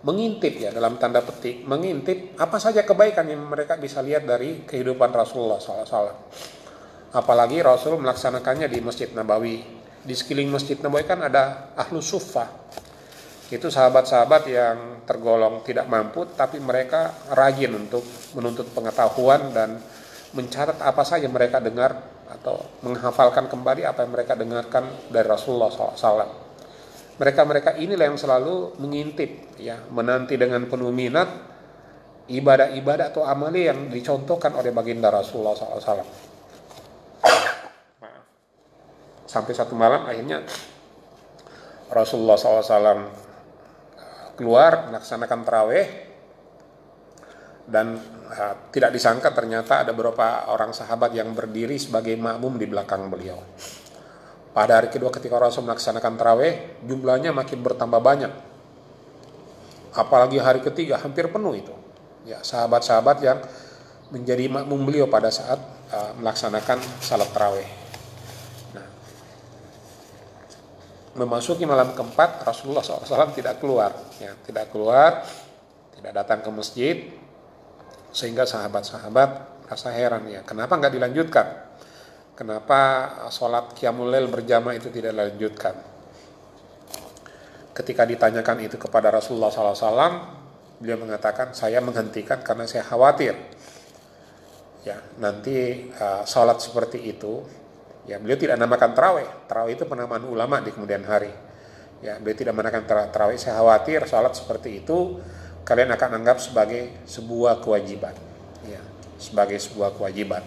mengintip 0.09 0.57
ya 0.57 0.73
dalam 0.73 0.97
tanda 0.97 1.21
petik 1.21 1.68
mengintip 1.68 2.40
apa 2.40 2.57
saja 2.57 2.81
kebaikan 2.81 3.29
yang 3.29 3.44
mereka 3.44 3.77
bisa 3.77 4.01
lihat 4.01 4.25
dari 4.25 4.64
kehidupan 4.64 5.12
Rasulullah 5.12 5.61
SAW. 5.61 6.09
Apalagi 7.12 7.61
Rasul 7.61 8.01
melaksanakannya 8.01 8.73
di 8.73 8.81
Masjid 8.81 9.12
Nabawi. 9.12 9.61
Di 10.01 10.14
sekeliling 10.16 10.49
Masjid 10.49 10.81
Nabawi 10.81 11.05
kan 11.05 11.21
ada 11.21 11.77
ahlu 11.77 12.01
sufa. 12.01 12.49
Itu 13.53 13.68
sahabat-sahabat 13.68 14.42
yang 14.49 14.79
tergolong 15.05 15.61
tidak 15.64 15.85
mampu 15.88 16.25
tapi 16.33 16.57
mereka 16.61 17.29
rajin 17.33 17.77
untuk 17.77 18.05
menuntut 18.33 18.73
pengetahuan 18.73 19.53
dan 19.53 19.77
mencatat 20.33 20.81
apa 20.85 21.05
saja 21.05 21.29
mereka 21.29 21.61
dengar 21.61 21.97
atau 22.29 22.61
menghafalkan 22.85 23.49
kembali 23.49 23.88
apa 23.88 24.05
yang 24.05 24.12
mereka 24.12 24.37
dengarkan 24.37 25.09
dari 25.09 25.25
Rasulullah 25.25 25.73
SAW 25.73 26.48
mereka-mereka 27.18 27.76
inilah 27.76 28.14
yang 28.14 28.18
selalu 28.18 28.78
mengintip 28.78 29.59
ya 29.59 29.83
menanti 29.90 30.38
dengan 30.38 30.64
penuh 30.70 30.94
minat 30.94 31.28
ibadah-ibadah 32.31 33.11
atau 33.11 33.26
amali 33.26 33.66
yang 33.66 33.90
dicontohkan 33.90 34.54
oleh 34.54 34.70
baginda 34.70 35.11
Rasulullah 35.11 35.59
SAW 35.59 36.07
sampai 39.28 39.52
satu 39.52 39.74
malam 39.76 40.09
akhirnya 40.09 40.40
Rasulullah 41.92 42.37
SAW 42.38 43.28
keluar 44.38 44.88
melaksanakan 44.88 45.40
terawih 45.42 45.87
dan 47.68 48.00
uh, 48.33 48.54
tidak 48.72 48.96
disangka 48.96 49.35
ternyata 49.37 49.85
ada 49.85 49.92
beberapa 49.92 50.48
orang 50.48 50.72
sahabat 50.72 51.12
yang 51.12 51.37
berdiri 51.37 51.76
sebagai 51.76 52.16
makmum 52.16 52.57
di 52.57 52.64
belakang 52.64 53.12
beliau 53.12 53.37
pada 54.59 54.83
hari 54.83 54.90
kedua 54.90 55.14
ketika 55.14 55.38
Rasul 55.38 55.62
melaksanakan 55.71 56.18
terawih, 56.18 56.83
jumlahnya 56.83 57.31
makin 57.31 57.62
bertambah 57.62 58.03
banyak. 58.03 58.35
Apalagi 59.94 60.42
hari 60.42 60.59
ketiga 60.66 60.99
hampir 60.99 61.31
penuh 61.31 61.55
itu. 61.55 61.71
Ya, 62.27 62.42
sahabat-sahabat 62.42 63.23
yang 63.23 63.38
menjadi 64.11 64.51
makmum 64.51 64.83
beliau 64.83 65.07
pada 65.07 65.31
saat 65.31 65.62
uh, 65.94 66.11
melaksanakan 66.18 66.83
salat 66.99 67.31
terawih. 67.31 67.71
Nah, 68.75 68.87
memasuki 71.23 71.62
malam 71.62 71.94
keempat 71.94 72.42
Rasulullah 72.42 72.83
SAW 72.83 73.31
tidak 73.38 73.62
keluar, 73.62 73.94
ya, 74.18 74.35
tidak 74.42 74.75
keluar, 74.75 75.23
tidak 75.94 76.18
datang 76.18 76.42
ke 76.42 76.51
masjid, 76.51 76.97
sehingga 78.11 78.42
sahabat-sahabat 78.42 79.31
rasa 79.71 79.94
heran 79.94 80.27
ya, 80.27 80.42
kenapa 80.42 80.75
nggak 80.75 80.99
dilanjutkan? 80.99 81.67
Kenapa 82.38 83.11
sholat 83.35 83.74
qiyamul 83.74 84.14
lail 84.14 84.31
berjamaah 84.31 84.79
itu 84.79 84.94
tidak 84.94 85.11
dilanjutkan? 85.11 85.74
Ketika 87.74 88.07
ditanyakan 88.07 88.62
itu 88.62 88.79
kepada 88.79 89.11
Rasulullah 89.11 89.51
SAW, 89.51 89.90
beliau 90.79 91.03
mengatakan 91.03 91.51
saya 91.51 91.83
menghentikan 91.83 92.38
karena 92.46 92.62
saya 92.70 92.87
khawatir. 92.87 93.35
Ya, 94.87 95.03
nanti 95.18 95.90
uh, 95.98 96.22
sholat 96.22 96.62
seperti 96.62 97.11
itu, 97.11 97.42
ya 98.07 98.22
beliau 98.22 98.38
tidak 98.38 98.55
namakan 98.55 98.94
terawih. 98.94 99.27
Terawih 99.51 99.74
itu 99.74 99.85
penamaan 99.90 100.22
ulama 100.22 100.62
di 100.62 100.70
kemudian 100.70 101.03
hari. 101.11 101.35
Ya, 102.07 102.22
beliau 102.22 102.38
tidak 102.38 102.55
menamakan 102.55 103.11
terawih. 103.11 103.35
Saya 103.35 103.59
khawatir 103.59 104.07
sholat 104.07 104.38
seperti 104.38 104.87
itu 104.87 105.18
kalian 105.66 105.90
akan 105.90 106.22
anggap 106.22 106.38
sebagai 106.38 107.03
sebuah 107.03 107.66
kewajiban. 107.66 108.14
Ya, 108.62 108.79
sebagai 109.18 109.59
sebuah 109.59 109.98
kewajiban. 109.98 110.46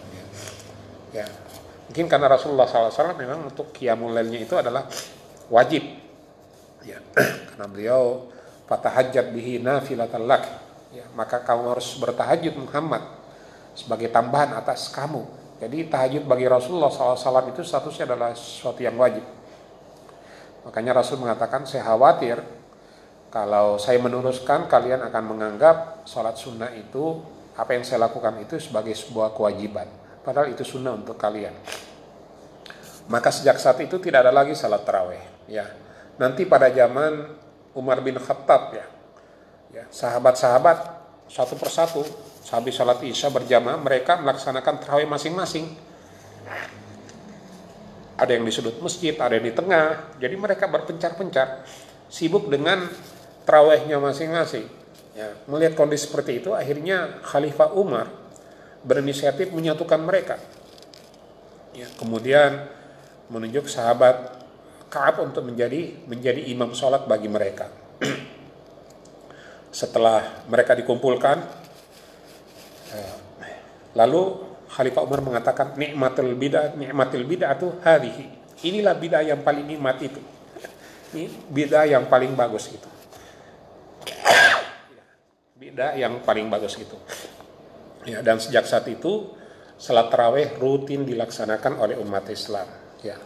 Ya, 1.12 1.28
ya 1.28 1.51
Mungkin 1.92 2.08
karena 2.08 2.32
Rasulullah 2.32 2.64
SAW 2.64 3.20
memang 3.20 3.52
untuk 3.52 3.76
qiyamul 3.76 4.16
itu 4.32 4.56
adalah 4.56 4.88
wajib. 5.52 5.84
Ya, 6.88 7.04
karena 7.52 7.68
beliau 7.68 8.32
fatahajjat 8.64 9.36
bihi 9.36 9.60
nafilatan 9.60 10.24
lak. 10.24 10.48
Ya, 10.96 11.04
maka 11.12 11.44
kamu 11.44 11.76
harus 11.76 12.00
bertahajud 12.00 12.56
Muhammad 12.56 13.04
sebagai 13.76 14.08
tambahan 14.08 14.56
atas 14.56 14.88
kamu. 14.88 15.28
Jadi 15.60 15.92
tahajud 15.92 16.24
bagi 16.32 16.48
Rasulullah 16.48 16.88
SAW 16.88 17.52
itu 17.52 17.60
statusnya 17.60 18.08
adalah 18.08 18.32
sesuatu 18.40 18.80
yang 18.80 18.96
wajib. 18.96 19.28
Makanya 20.64 21.04
Rasul 21.04 21.20
mengatakan 21.20 21.68
saya 21.68 21.92
khawatir 21.92 22.40
kalau 23.36 23.76
saya 23.76 24.00
meneruskan 24.00 24.72
kalian 24.72 25.04
akan 25.12 25.24
menganggap 25.28 26.08
sholat 26.08 26.40
sunnah 26.40 26.72
itu 26.72 27.20
apa 27.60 27.76
yang 27.76 27.84
saya 27.84 28.08
lakukan 28.08 28.40
itu 28.40 28.64
sebagai 28.64 28.96
sebuah 28.96 29.36
kewajiban. 29.36 30.01
Padahal 30.22 30.54
itu 30.54 30.62
sunnah 30.62 30.94
untuk 30.94 31.18
kalian. 31.18 31.54
Maka 33.10 33.34
sejak 33.34 33.58
saat 33.58 33.82
itu 33.82 33.98
tidak 33.98 34.24
ada 34.26 34.32
lagi 34.34 34.54
salat 34.54 34.86
taraweh. 34.86 35.20
Ya, 35.50 35.68
nanti 36.22 36.46
pada 36.46 36.70
zaman 36.70 37.28
Umar 37.74 38.00
bin 38.06 38.16
Khattab 38.16 38.78
ya, 38.78 38.86
ya 39.74 39.84
sahabat-sahabat 39.90 40.78
satu 41.28 41.56
persatu 41.58 42.04
Habis 42.52 42.74
sholat 42.76 43.00
isya 43.06 43.32
berjamaah 43.32 43.80
mereka 43.80 44.20
melaksanakan 44.20 44.84
terawih 44.84 45.08
masing-masing. 45.08 45.72
Ada 48.20 48.38
yang 48.38 48.44
di 48.44 48.52
sudut 48.52 48.76
masjid, 48.84 49.16
ada 49.16 49.40
yang 49.40 49.48
di 49.48 49.56
tengah. 49.56 50.18
Jadi 50.20 50.36
mereka 50.36 50.68
berpencar-pencar, 50.68 51.64
sibuk 52.12 52.52
dengan 52.52 52.92
terawihnya 53.48 54.04
masing-masing. 54.04 54.68
Ya, 55.16 55.32
melihat 55.48 55.80
kondisi 55.80 56.12
seperti 56.12 56.44
itu, 56.44 56.52
akhirnya 56.52 57.24
Khalifah 57.24 57.72
Umar 57.72 58.21
berinisiatif 58.86 59.54
menyatukan 59.54 60.02
mereka. 60.02 60.38
Ya, 61.72 61.88
kemudian 61.96 62.68
menunjuk 63.32 63.72
sahabat 63.72 64.44
Kaab 64.92 65.24
untuk 65.24 65.48
menjadi 65.48 66.04
menjadi 66.04 66.52
imam 66.52 66.76
sholat 66.76 67.08
bagi 67.08 67.32
mereka. 67.32 67.72
Setelah 69.72 70.44
mereka 70.52 70.76
dikumpulkan, 70.76 71.40
Lalu 73.92 74.22
Khalifah 74.72 75.04
Umar 75.04 75.20
mengatakan 75.20 75.76
nikmatul 75.76 76.32
bidah 76.40 76.72
nikmatul 76.80 77.28
bidah 77.28 77.52
itu 77.60 77.68
hadhihi. 77.84 78.26
Inilah 78.72 78.96
bidah 78.96 79.22
yang 79.26 79.44
paling 79.44 79.68
nikmat 79.68 80.00
itu. 80.00 80.22
Ini 81.12 81.28
bidah 81.52 81.84
yang 81.84 82.08
paling 82.08 82.32
bagus 82.38 82.72
itu. 82.72 82.90
Bidah 85.62 85.94
yang 85.94 86.24
paling 86.26 86.50
bagus 86.50 86.74
itu. 86.80 86.98
Ya, 88.08 88.26
dan 88.26 88.42
sejak 88.42 88.66
saat 88.66 88.90
itu 88.90 89.30
salat 89.78 90.10
tarawih 90.10 90.58
rutin 90.58 91.06
dilaksanakan 91.06 91.78
oleh 91.78 91.98
umat 92.02 92.26
Islam, 92.34 92.66
ya. 93.06 93.18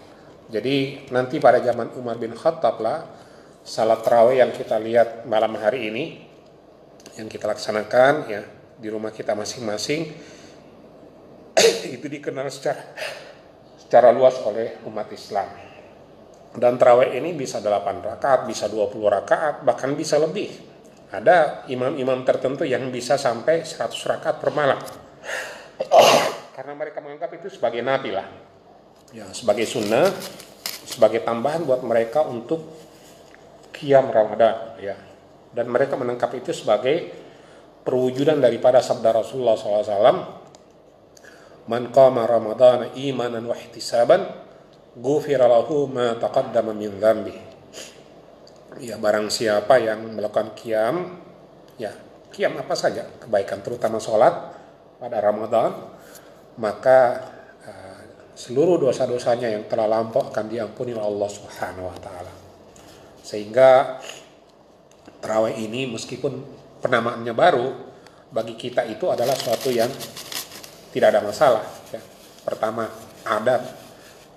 Jadi 0.45 1.09
nanti 1.09 1.41
pada 1.41 1.57
zaman 1.63 1.95
Umar 1.97 2.21
bin 2.21 2.35
Khattab 2.35 2.77
lah 2.83 3.01
salat 3.65 4.05
tarawih 4.05 4.45
yang 4.45 4.51
kita 4.53 4.77
lihat 4.77 5.25
malam 5.25 5.57
hari 5.57 5.89
ini 5.89 6.03
yang 7.17 7.25
kita 7.25 7.49
laksanakan 7.49 8.13
ya 8.29 8.43
di 8.75 8.87
rumah 8.91 9.09
kita 9.09 9.33
masing-masing 9.33 10.11
itu 11.95 12.05
dikenal 12.05 12.51
secara 12.51 12.83
secara 13.79 14.09
luas 14.11 14.35
oleh 14.43 14.81
umat 14.89 15.07
Islam. 15.13 15.47
Dan 16.55 16.79
terawih 16.79 17.19
ini 17.19 17.35
bisa 17.35 17.59
8 17.59 18.01
rakaat, 18.01 18.47
bisa 18.47 18.71
20 18.71 18.95
rakaat, 18.97 19.61
bahkan 19.67 19.91
bisa 19.93 20.15
lebih. 20.17 20.74
Ada 21.15 21.67
imam-imam 21.71 22.27
tertentu 22.27 22.67
yang 22.67 22.91
bisa 22.91 23.15
sampai 23.15 23.63
100 23.63 24.11
rakaat 24.11 24.37
per 24.43 24.51
malam. 24.51 24.79
Karena 26.51 26.73
mereka 26.75 26.99
menganggap 26.99 27.31
itu 27.39 27.47
sebagai 27.51 27.79
nabi 27.79 28.11
lah. 28.11 28.27
Ya, 29.15 29.31
sebagai 29.31 29.63
sunnah, 29.63 30.11
sebagai 30.83 31.23
tambahan 31.23 31.63
buat 31.63 31.79
mereka 31.83 32.27
untuk 32.27 32.67
kiam 33.71 34.11
Ramadan 34.11 34.75
ya. 34.79 34.95
Dan 35.55 35.71
mereka 35.71 35.95
menangkap 35.95 36.35
itu 36.35 36.51
sebagai 36.51 37.15
perwujudan 37.85 38.41
daripada 38.41 38.83
sabda 38.83 39.13
Rasulullah 39.13 39.55
SAW 39.55 40.43
man 41.65 41.89
qama 41.89 42.29
ramadana 42.29 42.93
imanan 42.93 43.45
wa 43.45 43.57
ihtisaban 43.57 44.21
ghufira 44.97 45.49
lahu 45.49 45.89
ma 45.89 46.13
taqaddama 46.17 46.73
min 46.77 46.93
dhanbi 46.97 47.33
ya 48.81 48.99
barang 48.99 49.31
siapa 49.31 49.79
yang 49.79 50.15
melakukan 50.15 50.55
kiam 50.57 51.19
ya 51.79 51.91
kiam 52.31 52.59
apa 52.59 52.75
saja 52.75 53.07
kebaikan 53.21 53.63
terutama 53.63 53.99
sholat 53.99 54.33
pada 54.99 55.17
Ramadan 55.19 55.95
maka 56.59 56.99
uh, 57.67 57.99
seluruh 58.35 58.79
dosa-dosanya 58.79 59.51
yang 59.51 59.67
telah 59.67 59.87
lampau 59.87 60.27
akan 60.31 60.45
diampuni 60.47 60.91
oleh 60.95 61.07
Allah 61.07 61.29
Subhanahu 61.31 61.87
wa 61.87 61.99
taala 61.99 62.33
sehingga 63.25 63.99
terawih 65.23 65.57
ini 65.57 65.89
meskipun 65.89 66.45
penamaannya 66.85 67.33
baru 67.33 67.67
bagi 68.29 68.53
kita 68.53 68.85
itu 68.85 69.09
adalah 69.09 69.33
suatu 69.33 69.73
yang 69.73 69.89
tidak 70.93 71.11
ada 71.15 71.21
masalah. 71.25 71.65
Ya. 71.89 71.99
Pertama, 72.45 72.85
ada 73.25 73.63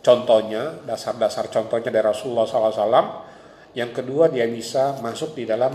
contohnya, 0.00 0.80
dasar-dasar 0.88 1.52
contohnya 1.52 1.92
dari 1.92 2.06
Rasulullah 2.08 2.48
SAW. 2.48 3.27
Yang 3.76 3.90
kedua, 4.02 4.32
dia 4.32 4.48
bisa 4.48 4.96
masuk 5.00 5.36
di 5.36 5.44
dalam 5.44 5.72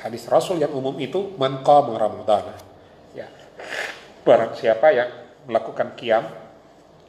hadis 0.00 0.28
Rasul 0.28 0.60
yang 0.60 0.72
umum 0.72 0.96
itu 1.00 1.36
man 1.36 1.64
qama 1.64 1.96
Ramadan. 1.96 2.54
Ya. 3.12 3.28
Barang 4.24 4.56
siapa 4.56 4.90
yang 4.90 5.10
melakukan 5.44 5.92
kiam 5.96 6.24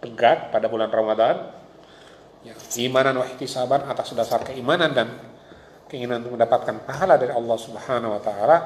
tegak 0.03 0.51
pada 0.51 0.67
bulan 0.67 0.91
Ramadan, 0.91 1.55
ya, 2.43 2.53
imanan 2.81 3.23
wa 3.23 3.25
ihtisaban 3.25 3.87
atas 3.87 4.11
dasar 4.11 4.43
keimanan 4.43 4.91
dan 4.91 5.07
keinginan 5.87 6.21
untuk 6.21 6.35
mendapatkan 6.35 6.83
pahala 6.83 7.15
dari 7.15 7.31
Allah 7.31 7.57
Subhanahu 7.57 8.19
wa 8.19 8.21
taala, 8.21 8.57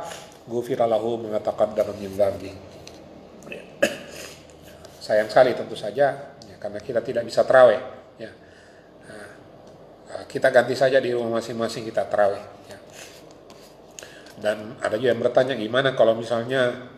ghufira 0.50 0.90
lahu 0.90 1.22
ma 1.22 1.38
taqaddama. 1.38 1.94
Ya 3.50 3.64
sayang 5.10 5.26
sekali 5.26 5.58
tentu 5.58 5.74
saja 5.74 6.38
ya, 6.46 6.56
karena 6.62 6.78
kita 6.78 7.02
tidak 7.02 7.26
bisa 7.26 7.42
terawih 7.42 7.82
kita 10.26 10.50
ganti 10.50 10.74
saja 10.74 10.98
di 10.98 11.14
rumah 11.14 11.38
masing-masing 11.38 11.86
kita 11.86 12.10
terawih 12.10 12.42
ya. 12.66 12.78
dan 14.42 14.74
ada 14.82 14.98
juga 14.98 15.10
yang 15.14 15.22
bertanya 15.22 15.54
gimana 15.54 15.94
kalau 15.94 16.18
misalnya 16.18 16.90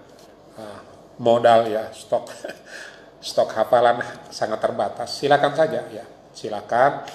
uh, 0.56 0.80
modal 1.19 1.67
ya 1.67 1.91
stok 1.91 2.32
stok 3.30 3.54
hafalan 3.54 4.02
sangat 4.34 4.58
terbatas. 4.58 5.21
Silakan 5.21 5.54
saja 5.54 5.86
ya. 5.93 6.02
Silakan 6.34 7.06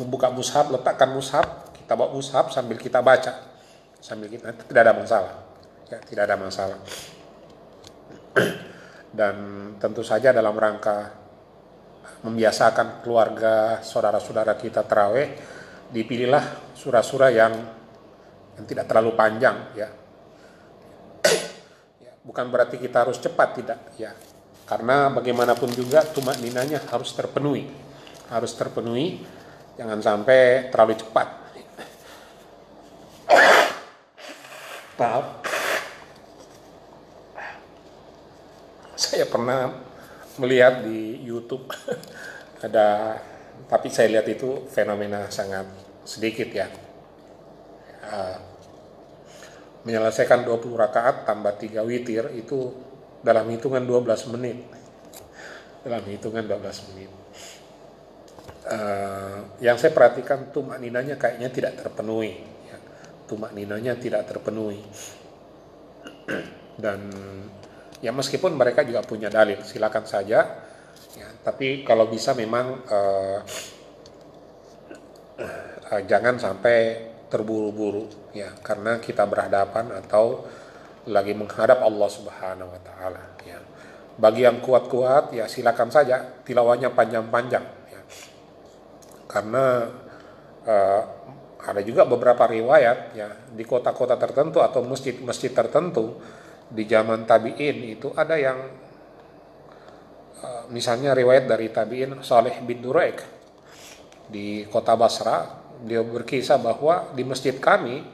membuka 0.00 0.32
mushaf 0.32 0.72
letakkan 0.72 1.12
mushaf 1.12 1.68
kita 1.76 1.92
bawa 1.92 2.16
mushaf 2.16 2.48
sambil 2.48 2.80
kita 2.80 3.04
baca. 3.04 3.52
Sambil 4.00 4.32
kita 4.32 4.56
tidak 4.56 4.82
ada 4.88 4.94
masalah 4.96 5.34
ya 5.92 5.98
tidak 6.00 6.24
ada 6.24 6.36
masalah. 6.40 6.78
Dan 9.18 9.36
tentu 9.76 10.00
saja 10.00 10.32
dalam 10.32 10.56
rangka 10.56 11.21
membiasakan 12.22 13.02
keluarga 13.02 13.82
saudara-saudara 13.82 14.54
kita 14.54 14.86
terawih 14.86 15.34
dipilihlah 15.90 16.72
surah-surah 16.78 17.30
yang 17.30 17.52
yang 18.56 18.64
tidak 18.68 18.86
terlalu 18.88 19.12
panjang 19.18 19.56
ya. 19.74 19.88
ya 21.98 22.12
bukan 22.22 22.46
berarti 22.48 22.78
kita 22.78 23.04
harus 23.08 23.18
cepat 23.18 23.48
tidak 23.58 23.80
ya. 23.98 24.12
Karena 24.62 25.10
bagaimanapun 25.12 25.68
juga 25.74 26.06
tumak 26.06 26.38
ninanya 26.40 26.80
harus 26.88 27.12
terpenuhi. 27.12 27.68
Harus 28.30 28.56
terpenuhi 28.56 29.20
jangan 29.76 30.00
sampai 30.00 30.70
terlalu 30.72 30.96
cepat. 30.96 31.28
Maaf. 34.96 35.26
Saya 38.94 39.26
pernah 39.26 39.81
melihat 40.40 40.84
di 40.84 41.20
YouTube. 41.24 41.68
Ada 42.64 43.18
tapi 43.72 43.88
saya 43.88 44.18
lihat 44.18 44.26
itu 44.28 44.68
fenomena 44.68 45.28
sangat 45.32 45.64
sedikit 46.04 46.48
ya. 46.52 46.68
Uh, 48.02 48.38
menyelesaikan 49.82 50.44
20 50.46 50.76
rakaat 50.76 51.24
tambah 51.26 51.56
3 51.58 51.82
witir 51.86 52.30
itu 52.36 52.70
dalam 53.22 53.48
hitungan 53.50 53.82
12 53.82 54.32
menit. 54.34 54.58
Dalam 55.82 56.02
hitungan 56.06 56.44
12 56.46 56.88
menit. 56.92 57.10
Uh, 58.62 59.58
yang 59.58 59.74
saya 59.74 59.90
perhatikan 59.90 60.54
tuh 60.54 60.62
makninanya 60.62 61.18
kayaknya 61.18 61.50
tidak 61.50 61.72
terpenuhi. 61.82 62.44
Ya. 62.70 62.78
tuh 63.26 63.38
makninanya 63.38 63.98
tidak 63.98 64.28
terpenuhi. 64.28 64.82
Dan 66.82 67.10
ya 68.02 68.10
meskipun 68.10 68.58
mereka 68.58 68.82
juga 68.82 69.00
punya 69.06 69.30
dalil 69.30 69.62
silakan 69.62 70.04
saja 70.04 70.66
ya, 71.14 71.28
tapi 71.46 71.86
kalau 71.86 72.10
bisa 72.10 72.34
memang 72.34 72.82
uh, 72.90 73.38
uh, 75.38 76.02
jangan 76.04 76.36
sampai 76.36 77.08
terburu-buru 77.30 78.10
ya 78.36 78.52
karena 78.60 79.00
kita 79.00 79.24
berhadapan 79.24 79.88
atau 80.04 80.44
lagi 81.08 81.32
menghadap 81.32 81.80
Allah 81.80 82.08
Subhanahu 82.10 82.68
wa 82.68 82.80
taala 82.84 83.22
ya. 83.42 83.58
Bagi 84.12 84.44
yang 84.44 84.60
kuat-kuat 84.60 85.32
ya 85.32 85.48
silakan 85.48 85.88
saja 85.88 86.44
tilawahnya 86.44 86.92
panjang-panjang 86.92 87.64
ya. 87.88 88.00
Karena 89.26 89.88
uh, 90.68 91.02
ada 91.62 91.80
juga 91.80 92.04
beberapa 92.04 92.44
riwayat 92.44 93.16
ya 93.16 93.32
di 93.54 93.64
kota-kota 93.64 94.18
tertentu 94.18 94.60
atau 94.60 94.82
masjid-masjid 94.84 95.54
tertentu 95.54 96.20
di 96.68 96.84
zaman 96.86 97.24
tabiin 97.24 97.98
itu 97.98 98.12
ada 98.14 98.36
yang 98.38 98.58
uh, 100.42 100.64
misalnya 100.70 101.16
riwayat 101.16 101.48
dari 101.50 101.72
tabiin 101.72 102.20
Saleh 102.22 102.60
bin 102.62 102.84
Duraik 102.84 103.22
di 104.28 104.64
kota 104.70 104.94
Basra 104.94 105.62
dia 105.82 106.00
berkisah 106.00 106.62
bahwa 106.62 107.10
di 107.12 107.26
masjid 107.26 107.58
kami 107.58 108.06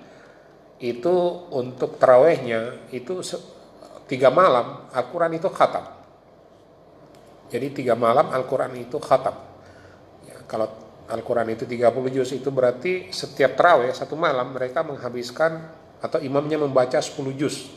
itu 0.78 1.14
untuk 1.52 1.98
terawihnya 1.98 2.88
itu 2.94 3.20
tiga 4.06 4.30
malam 4.30 4.88
Al-Quran 4.94 5.36
itu 5.36 5.50
khatam. 5.50 5.84
Jadi 7.48 7.82
tiga 7.82 7.98
malam 7.98 8.30
Al-Quran 8.30 8.72
itu 8.78 8.96
khatam. 9.02 9.36
Ya, 10.24 10.36
kalau 10.46 10.70
Al-Quran 11.08 11.48
itu 11.56 11.64
30 11.64 11.88
juz 12.12 12.30
itu 12.36 12.52
berarti 12.52 13.08
setiap 13.08 13.56
terawih 13.56 13.88
satu 13.96 14.12
malam 14.12 14.52
mereka 14.52 14.84
menghabiskan 14.84 15.64
atau 16.04 16.20
imamnya 16.20 16.60
membaca 16.60 17.00
10 17.00 17.16
juz 17.32 17.72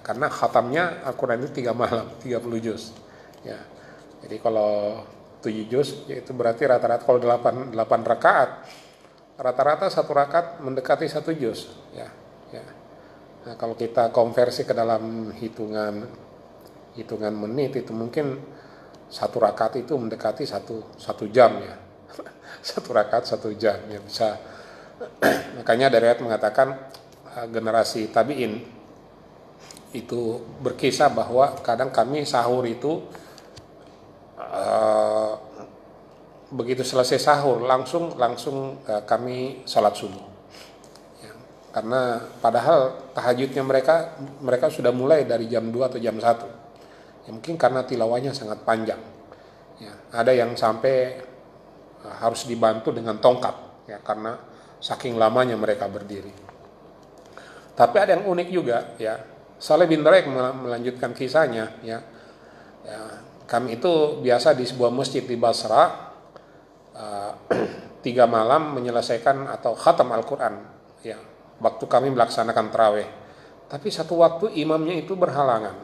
ya, 0.00 0.02
karena 0.02 0.32
khatamnya 0.32 1.04
Al-Quran 1.04 1.44
itu 1.44 1.60
tiga 1.60 1.76
malam 1.76 2.08
30 2.24 2.40
juz. 2.64 2.96
Ya. 3.44 3.60
Jadi 4.24 4.40
kalau 4.40 5.04
7 5.44 5.68
juz 5.68 6.08
yaitu 6.08 6.32
berarti 6.32 6.64
rata-rata 6.64 7.04
kalau 7.04 7.20
8, 7.20 7.72
8 7.72 7.76
rakaat 8.04 8.50
rata-rata 9.40 9.88
satu 9.88 10.12
rakaat 10.12 10.60
mendekati 10.60 11.08
satu 11.08 11.32
juz. 11.32 11.68
Ya 11.96 12.08
ya. 12.52 12.64
Nah, 13.40 13.54
kalau 13.56 13.72
kita 13.72 14.12
konversi 14.12 14.68
ke 14.68 14.76
dalam 14.76 15.32
hitungan 15.32 16.04
hitungan 16.92 17.32
menit 17.32 17.80
itu 17.80 17.96
mungkin 17.96 18.36
satu 19.08 19.40
rakaat 19.40 19.80
itu 19.80 19.96
mendekati 19.96 20.44
satu 20.44 20.96
satu 21.00 21.24
jam 21.32 21.60
ya. 21.60 21.76
Satu 22.60 22.92
rakaat 22.92 23.24
satu 23.24 23.56
jam 23.56 23.80
ya 23.88 23.96
bisa. 24.04 24.36
Makanya 25.56 25.88
dari 25.88 26.12
ayat 26.12 26.20
mengatakan 26.20 26.76
uh, 27.32 27.46
generasi 27.48 28.12
tabiin 28.12 28.79
itu 29.90 30.38
berkisah 30.62 31.10
bahwa 31.10 31.58
kadang 31.66 31.90
kami 31.90 32.22
sahur 32.22 32.62
itu 32.62 33.02
uh, 34.38 35.34
begitu 36.54 36.86
selesai 36.86 37.18
sahur 37.18 37.62
langsung 37.62 38.14
langsung 38.14 38.78
uh, 38.86 39.02
kami 39.02 39.66
sholat 39.66 39.94
subuh. 39.98 40.22
Ya, 41.18 41.34
karena 41.74 42.22
padahal 42.38 43.10
tahajudnya 43.18 43.66
mereka 43.66 44.14
mereka 44.38 44.70
sudah 44.70 44.94
mulai 44.94 45.26
dari 45.26 45.50
jam 45.50 45.66
2 45.70 45.90
atau 45.90 45.98
jam 45.98 46.14
1 46.14 47.26
ya, 47.26 47.30
mungkin 47.34 47.54
karena 47.58 47.82
tilawahnya 47.82 48.30
sangat 48.30 48.62
panjang. 48.62 49.02
Ya, 49.82 49.94
ada 50.14 50.30
yang 50.30 50.54
sampai 50.54 51.18
uh, 52.06 52.14
harus 52.22 52.46
dibantu 52.46 52.94
dengan 52.94 53.18
tongkat 53.18 53.86
ya 53.90 53.98
karena 54.06 54.38
saking 54.78 55.18
lamanya 55.18 55.58
mereka 55.58 55.90
berdiri. 55.90 56.30
Tapi 57.74 57.96
ada 57.98 58.14
yang 58.14 58.28
unik 58.30 58.48
juga 58.54 58.94
ya 59.00 59.29
Saleh 59.60 59.84
bin 59.84 60.00
Raik 60.00 60.24
melanjutkan 60.32 61.12
kisahnya 61.12 61.76
ya, 61.84 62.00
ya 62.80 63.00
kami 63.44 63.76
itu 63.76 64.24
biasa 64.24 64.56
di 64.56 64.64
sebuah 64.64 64.88
masjid 64.88 65.20
di 65.20 65.36
Basra 65.36 66.10
uh, 66.96 67.32
tiga 68.04 68.24
malam 68.24 68.72
menyelesaikan 68.80 69.52
atau 69.52 69.76
khatam 69.76 70.08
Al-Quran 70.16 70.54
ya. 71.04 71.20
Waktu 71.60 71.84
kami 71.84 72.08
melaksanakan 72.16 72.66
terawih 72.72 73.08
tapi 73.70 73.92
satu 73.92 74.18
waktu 74.18 74.50
imamnya 74.58 74.98
itu 74.98 75.14
berhalangan. 75.14 75.76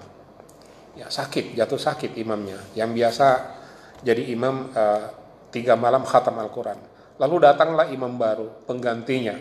Ya 0.97 1.07
sakit 1.13 1.53
jatuh 1.55 1.79
sakit 1.79 2.17
imamnya 2.19 2.59
yang 2.73 2.97
biasa 2.97 3.55
jadi 4.01 4.27
imam 4.33 4.73
uh, 4.73 5.07
tiga 5.53 5.77
malam 5.77 6.03
khatam 6.03 6.41
Al-Quran. 6.41 6.81
Lalu 7.21 7.37
datanglah 7.45 7.93
imam 7.93 8.17
baru 8.17 8.65
penggantinya. 8.65 9.37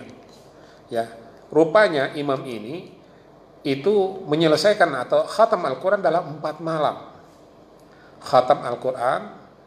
Ya 0.92 1.08
rupanya 1.50 2.12
imam 2.14 2.44
ini 2.44 2.95
itu 3.66 4.22
menyelesaikan 4.30 4.94
atau 5.10 5.26
khatam 5.26 5.66
Al-Quran 5.66 6.00
dalam 6.06 6.38
empat 6.38 6.62
malam 6.62 7.10
khatam 8.22 8.62
Al-Quran 8.62 9.22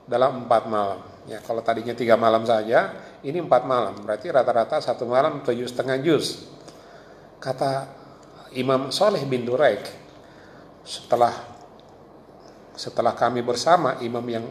dalam 0.06 0.46
empat 0.46 0.70
malam 0.70 1.02
Ya, 1.28 1.44
kalau 1.44 1.60
tadinya 1.60 1.92
tiga 1.92 2.16
malam 2.16 2.40
saja, 2.48 2.96
ini 3.20 3.36
empat 3.36 3.68
malam. 3.68 4.00
Berarti 4.00 4.32
rata-rata 4.32 4.80
satu 4.80 5.04
malam 5.04 5.44
tujuh 5.44 5.68
setengah 5.68 6.00
juz. 6.00 6.48
Kata 7.36 7.84
Imam 8.56 8.88
Soleh 8.88 9.20
bin 9.28 9.44
Duraik, 9.44 9.84
setelah 10.88 11.36
setelah 12.72 13.12
kami 13.12 13.44
bersama 13.44 14.00
imam 14.00 14.24
yang 14.24 14.48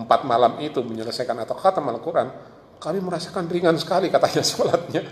empat 0.00 0.24
malam 0.24 0.56
itu 0.64 0.80
menyelesaikan 0.80 1.36
atau 1.44 1.52
khatam 1.60 1.84
Al-Quran, 1.92 2.32
kami 2.80 3.04
merasakan 3.04 3.44
ringan 3.44 3.76
sekali 3.76 4.08
katanya 4.08 4.40
sholatnya. 4.48 5.04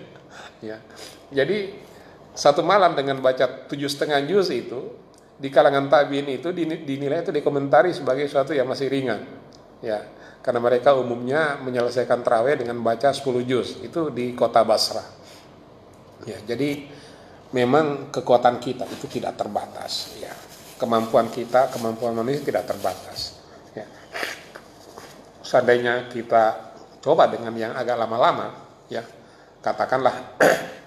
ya. 0.65 0.81
Jadi 1.29 1.77
satu 2.37 2.61
malam 2.61 2.93
dengan 2.93 3.17
baca 3.25 3.65
tujuh 3.65 3.89
setengah 3.89 4.21
juz 4.29 4.53
itu 4.53 4.93
di 5.41 5.49
kalangan 5.49 5.89
tabiin 5.89 6.29
itu 6.37 6.53
dinilai 6.85 7.25
itu 7.25 7.33
dikomentari 7.33 7.97
sebagai 7.97 8.29
sesuatu 8.29 8.53
yang 8.53 8.69
masih 8.69 8.93
ringan. 8.93 9.25
Ya, 9.81 10.05
karena 10.45 10.61
mereka 10.61 10.93
umumnya 10.95 11.59
menyelesaikan 11.65 12.21
terawih 12.21 12.61
dengan 12.61 12.79
baca 12.85 13.11
10 13.11 13.25
juz 13.49 13.81
itu 13.81 14.13
di 14.15 14.37
kota 14.37 14.63
Basra. 14.63 15.03
Ya 16.29 16.39
jadi 16.45 16.87
memang 17.51 18.15
kekuatan 18.15 18.61
kita 18.61 18.85
itu 18.87 19.09
tidak 19.09 19.41
terbatas 19.41 20.15
ya. 20.21 20.31
Kemampuan 20.77 21.33
kita 21.33 21.73
kemampuan 21.73 22.13
manusia 22.15 22.45
tidak 22.45 22.69
terbatas 22.69 23.41
ya. 23.73 23.89
Seandainya 25.41 26.13
kita 26.13 26.77
coba 27.01 27.27
dengan 27.27 27.57
yang 27.57 27.73
agak 27.73 27.97
lama-lama 27.97 28.55
ya 28.87 29.03
katakanlah 29.65 30.15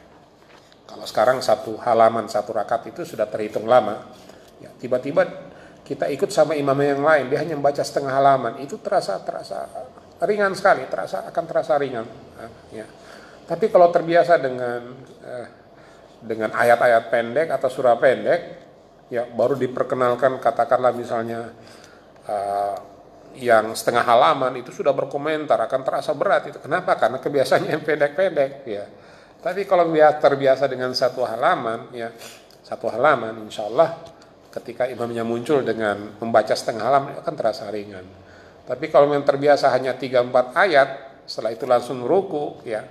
kalau 0.89 1.05
sekarang 1.05 1.37
satu 1.45 1.77
halaman 1.85 2.25
satu 2.25 2.57
rakaat 2.57 2.89
itu 2.89 3.05
sudah 3.05 3.29
terhitung 3.29 3.69
lama 3.69 4.09
ya 4.57 4.73
tiba-tiba 4.81 5.23
kita 5.85 6.09
ikut 6.09 6.33
sama 6.33 6.57
imam 6.57 6.77
yang 6.81 7.05
lain 7.05 7.29
dia 7.29 7.45
hanya 7.45 7.53
membaca 7.53 7.85
setengah 7.85 8.13
halaman 8.17 8.57
itu 8.65 8.81
terasa 8.81 9.21
terasa 9.21 9.69
ringan 10.25 10.57
sekali 10.57 10.89
terasa 10.89 11.29
akan 11.29 11.43
terasa 11.45 11.77
ringan 11.77 12.05
ya. 12.73 12.85
Tapi 13.49 13.65
kalau 13.73 13.89
terbiasa 13.89 14.37
dengan 14.37 14.81
eh, 15.25 15.47
dengan 16.21 16.53
ayat-ayat 16.53 17.03
pendek 17.09 17.47
atau 17.49 17.69
surah 17.71 17.97
pendek 17.97 18.41
ya 19.09 19.25
baru 19.25 19.57
diperkenalkan 19.57 20.37
katakanlah 20.37 20.93
misalnya 20.93 21.49
uh, 22.29 22.77
yang 23.33 23.73
setengah 23.73 24.05
halaman 24.05 24.53
itu 24.59 24.69
sudah 24.69 24.93
berkomentar 24.93 25.57
akan 25.57 25.81
terasa 25.81 26.11
berat 26.13 26.51
itu. 26.51 26.59
Kenapa? 26.61 26.93
Karena 26.99 27.17
kebiasaannya 27.17 27.71
yang 27.73 27.81
pendek-pendek 27.81 28.51
ya 28.69 28.85
tapi 29.39 29.63
kalau 29.63 29.87
terbiasa 29.95 30.67
dengan 30.67 30.91
satu 30.91 31.23
halaman 31.23 31.95
ya 31.95 32.11
satu 32.69 32.91
halaman 32.91 33.47
insya 33.47 33.65
Allah 33.65 33.97
ketika 34.49 34.89
imamnya 34.89 35.21
muncul 35.21 35.61
dengan 35.61 36.17
membaca 36.17 36.53
setengah 36.53 36.83
halaman 36.85 37.11
akan 37.21 37.33
terasa 37.37 37.69
ringan. 37.69 38.05
Tapi 38.65 38.85
kalau 38.93 39.09
yang 39.09 39.25
terbiasa 39.25 39.73
hanya 39.73 39.97
3-4 39.97 40.53
ayat, 40.53 40.89
setelah 41.25 41.53
itu 41.53 41.65
langsung 41.65 42.05
ruku 42.05 42.61
ya 42.65 42.85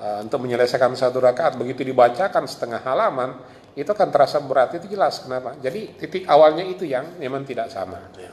uh, 0.00 0.20
untuk 0.20 0.44
menyelesaikan 0.44 0.92
satu 0.96 1.20
rakaat 1.20 1.56
begitu 1.56 1.84
dibacakan 1.84 2.44
setengah 2.44 2.80
halaman 2.84 3.36
itu 3.76 3.88
akan 3.88 4.08
terasa 4.08 4.40
berat 4.40 4.76
itu 4.76 4.88
jelas 4.88 5.20
kenapa. 5.20 5.56
Jadi 5.60 5.96
titik 6.00 6.24
awalnya 6.28 6.64
itu 6.64 6.88
yang 6.88 7.16
memang 7.20 7.44
tidak 7.44 7.68
sama. 7.68 8.00
Ya. 8.16 8.32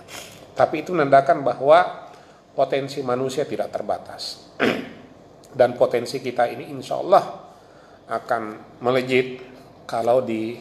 Tapi 0.55 0.83
itu 0.83 0.95
menandakan 0.95 1.43
bahwa 1.43 2.11
potensi 2.55 3.03
manusia 3.03 3.43
tidak 3.43 3.73
terbatas 3.73 4.51
dan 5.53 5.77
potensi 5.77 6.17
kita 6.17 6.49
ini 6.49 6.73
insya 6.73 6.97
Allah 6.97 7.23
akan 8.09 8.43
melejit 8.83 9.39
kalau 9.85 10.25
di 10.25 10.57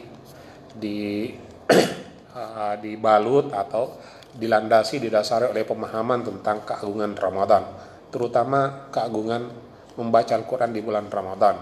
di 0.73 1.29
uh, 2.37 2.75
dibalut 2.77 3.53
atau 3.53 3.97
dilandasi 4.33 4.97
didasari 4.97 5.49
oleh 5.53 5.61
pemahaman 5.61 6.25
tentang 6.25 6.65
keagungan 6.65 7.13
Ramadan, 7.13 7.63
terutama 8.09 8.89
keagungan 8.89 9.45
membaca 9.93 10.33
Al-Quran 10.33 10.73
di 10.73 10.81
bulan 10.81 11.05
Ramadan. 11.05 11.55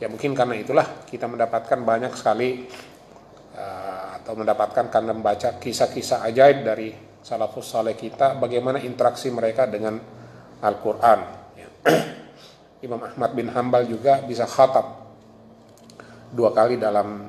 Ya 0.00 0.08
mungkin 0.08 0.32
karena 0.32 0.56
itulah 0.56 1.04
kita 1.04 1.28
mendapatkan 1.28 1.84
banyak 1.84 2.12
sekali 2.16 2.64
uh, 3.52 4.16
atau 4.22 4.32
mendapatkan 4.32 4.88
karena 4.88 5.12
membaca 5.12 5.60
kisah-kisah 5.60 6.24
ajaib 6.32 6.64
dari 6.64 6.88
salafus 7.20 7.76
saleh 7.76 7.92
kita, 7.92 8.40
bagaimana 8.40 8.80
interaksi 8.80 9.28
mereka 9.28 9.68
dengan 9.68 10.00
Al-Quran. 10.64 11.18
Imam 12.78 13.02
Ahmad 13.02 13.34
bin 13.34 13.50
Hambal 13.50 13.90
juga 13.90 14.22
bisa 14.22 14.46
khatam 14.46 14.94
dua 16.30 16.54
kali 16.54 16.78
dalam 16.78 17.26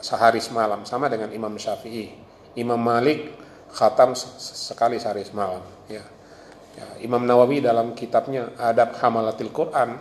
sehari 0.00 0.40
semalam 0.40 0.86
sama 0.88 1.10
dengan 1.10 1.32
Imam 1.34 1.52
Syafi'i. 1.56 2.14
Imam 2.56 2.80
Malik 2.80 3.34
khatam 3.72 4.16
sekali 4.16 4.96
sehari 4.96 5.26
semalam. 5.26 5.60
Ya. 5.90 6.04
ya. 6.78 6.86
Imam 7.04 7.20
Nawawi 7.26 7.60
dalam 7.60 7.92
kitabnya 7.92 8.54
Adab 8.56 8.96
Hamalatil 8.96 9.52
Quran 9.52 10.00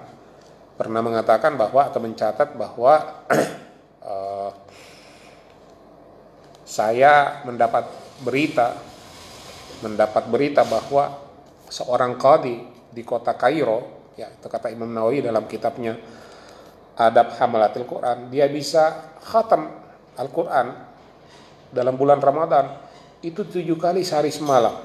pernah 0.76 1.02
mengatakan 1.04 1.56
bahwa 1.56 1.88
atau 1.88 2.00
mencatat 2.04 2.56
bahwa 2.56 3.24
uh, 4.04 4.52
saya 6.80 7.44
mendapat 7.44 7.88
berita 8.24 8.80
mendapat 9.84 10.32
berita 10.32 10.64
bahwa 10.64 11.20
seorang 11.68 12.16
qadi 12.16 12.64
di 12.96 13.04
kota 13.04 13.36
Kairo 13.36 13.95
ya 14.16 14.32
itu 14.32 14.48
kata 14.48 14.72
Imam 14.72 14.90
Nawawi 14.92 15.24
dalam 15.24 15.48
kitabnya 15.48 15.96
Adab 16.96 17.36
Hamalatil 17.36 17.84
Quran. 17.84 18.32
Dia 18.32 18.48
bisa 18.48 19.16
khatam 19.20 19.68
Al-Quran 20.16 20.72
dalam 21.76 21.96
bulan 22.00 22.24
Ramadan. 22.24 22.80
Itu 23.20 23.44
tujuh 23.44 23.76
kali 23.76 24.08
sehari 24.08 24.32
semalam. 24.32 24.80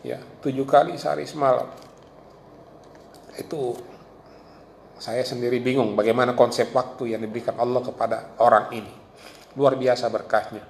Ya 0.00 0.16
tujuh 0.40 0.64
kali 0.64 0.96
sehari 0.96 1.28
semalam. 1.28 1.68
Itu 3.36 3.76
saya 4.98 5.22
sendiri 5.22 5.60
bingung 5.60 5.94
bagaimana 5.94 6.32
konsep 6.32 6.72
waktu 6.72 7.14
yang 7.14 7.20
diberikan 7.22 7.60
Allah 7.60 7.84
kepada 7.84 8.34
orang 8.40 8.72
ini. 8.72 8.92
Luar 9.54 9.76
biasa 9.76 10.08
berkahnya. 10.08 10.64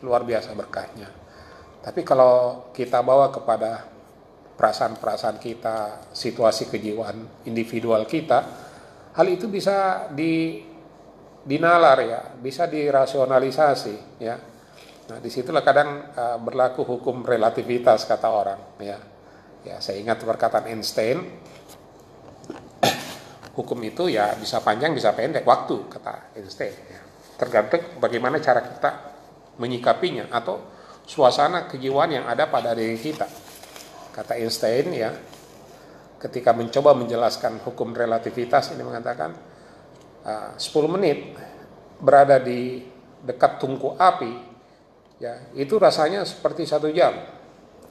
Luar 0.00 0.24
biasa 0.24 0.56
berkahnya. 0.56 1.08
Tapi 1.84 2.00
kalau 2.02 2.64
kita 2.72 3.04
bawa 3.04 3.28
kepada 3.28 3.97
perasaan-perasaan 4.58 5.38
kita 5.38 6.10
situasi 6.10 6.66
kejiwaan 6.66 7.46
individual 7.46 8.02
kita 8.10 8.38
hal 9.14 9.26
itu 9.30 9.46
bisa 9.46 10.10
di 10.10 10.66
dinalar 11.46 11.98
ya 12.02 12.20
bisa 12.42 12.66
dirasionalisasi 12.66 14.18
ya 14.18 14.36
Nah, 15.08 15.18
di 15.24 15.32
situlah 15.32 15.64
kadang 15.64 16.12
uh, 16.12 16.36
berlaku 16.36 16.84
hukum 16.84 17.24
relativitas 17.24 18.04
kata 18.04 18.28
orang. 18.28 18.60
Ya, 18.76 19.00
ya 19.64 19.80
saya 19.80 19.96
ingat 20.04 20.20
perkataan 20.20 20.68
Einstein, 20.68 21.24
hukum 23.58 23.78
itu 23.88 24.12
ya 24.12 24.36
bisa 24.36 24.60
panjang 24.60 24.92
bisa 24.92 25.16
pendek 25.16 25.48
waktu 25.48 25.88
kata 25.88 26.36
Einstein. 26.36 26.76
Ya. 26.92 27.00
Tergantung 27.40 27.80
bagaimana 27.96 28.36
cara 28.44 28.60
kita 28.60 28.90
menyikapinya 29.56 30.28
atau 30.28 30.60
suasana 31.08 31.64
kejiwaan 31.72 32.12
yang 32.12 32.26
ada 32.28 32.52
pada 32.52 32.76
diri 32.76 33.00
kita. 33.00 33.24
Kata 34.18 34.34
Einstein 34.34 34.90
ya, 34.90 35.14
ketika 36.18 36.50
mencoba 36.50 36.90
menjelaskan 36.98 37.62
hukum 37.62 37.94
relativitas 37.94 38.74
ini 38.74 38.82
mengatakan 38.82 39.30
uh, 40.26 40.58
10 40.58 40.90
menit 40.90 41.38
berada 42.02 42.42
di 42.42 42.82
dekat 43.22 43.62
tungku 43.62 43.94
api 43.94 44.30
ya 45.22 45.54
itu 45.54 45.78
rasanya 45.78 46.26
seperti 46.26 46.66
satu 46.66 46.90
jam. 46.90 47.14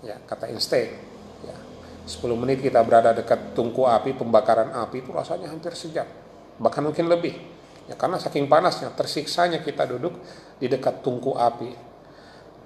Ya 0.03 0.19
kata 0.19 0.51
Einstein 0.51 0.99
ya 1.47 1.55
10 2.03 2.19
menit 2.35 2.59
kita 2.59 2.83
berada 2.83 3.15
dekat 3.15 3.55
tungku 3.55 3.87
api 3.87 4.11
pembakaran 4.11 4.75
api 4.75 5.07
itu 5.07 5.15
rasanya 5.15 5.47
hampir 5.47 5.79
sejam 5.79 6.11
bahkan 6.59 6.83
mungkin 6.83 7.07
lebih. 7.07 7.39
Ya 7.87 7.95
karena 7.95 8.19
saking 8.19 8.51
panasnya 8.51 8.91
tersiksanya 8.91 9.63
kita 9.63 9.87
duduk 9.87 10.19
di 10.59 10.67
dekat 10.67 10.99
tungku 10.99 11.39
api. 11.39 11.71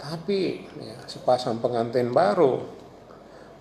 Tapi 0.02 0.66
ya, 0.82 0.98
sepasang 1.06 1.62
pengantin 1.62 2.10
baru 2.10 2.81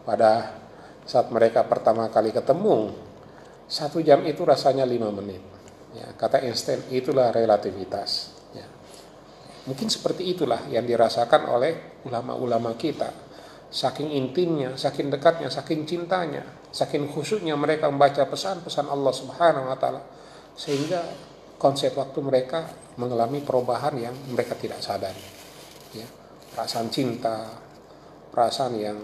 pada 0.02 0.56
saat 1.04 1.28
mereka 1.32 1.64
pertama 1.66 2.08
kali 2.08 2.30
ketemu 2.30 2.92
satu 3.70 4.02
jam 4.02 4.22
itu 4.26 4.42
rasanya 4.42 4.84
lima 4.84 5.12
menit 5.14 5.42
ya 5.94 6.10
kata 6.14 6.42
Einstein 6.42 6.86
itulah 6.90 7.34
relativitas 7.34 8.40
Mungkin 9.68 9.92
seperti 9.92 10.32
itulah 10.32 10.64
yang 10.72 10.88
dirasakan 10.88 11.44
oleh 11.52 12.02
ulama-ulama 12.08 12.74
kita. 12.80 13.12
Saking 13.70 14.10
intimnya, 14.10 14.74
saking 14.74 15.12
dekatnya, 15.12 15.52
saking 15.52 15.86
cintanya, 15.86 16.42
saking 16.72 17.06
khusyuknya 17.06 17.54
mereka 17.54 17.86
membaca 17.86 18.24
pesan-pesan 18.26 18.90
Allah 18.90 19.14
Subhanahu 19.14 19.70
wa 19.70 19.78
taala 19.78 20.02
sehingga 20.58 20.98
konsep 21.54 21.94
waktu 21.94 22.18
mereka 22.18 22.66
mengalami 22.98 23.44
perubahan 23.46 23.94
yang 23.94 24.16
mereka 24.32 24.58
tidak 24.58 24.82
sadari. 24.82 25.22
Ya, 25.94 26.08
perasaan 26.50 26.90
cinta, 26.90 27.46
perasaan 28.34 28.74
yang 28.74 28.98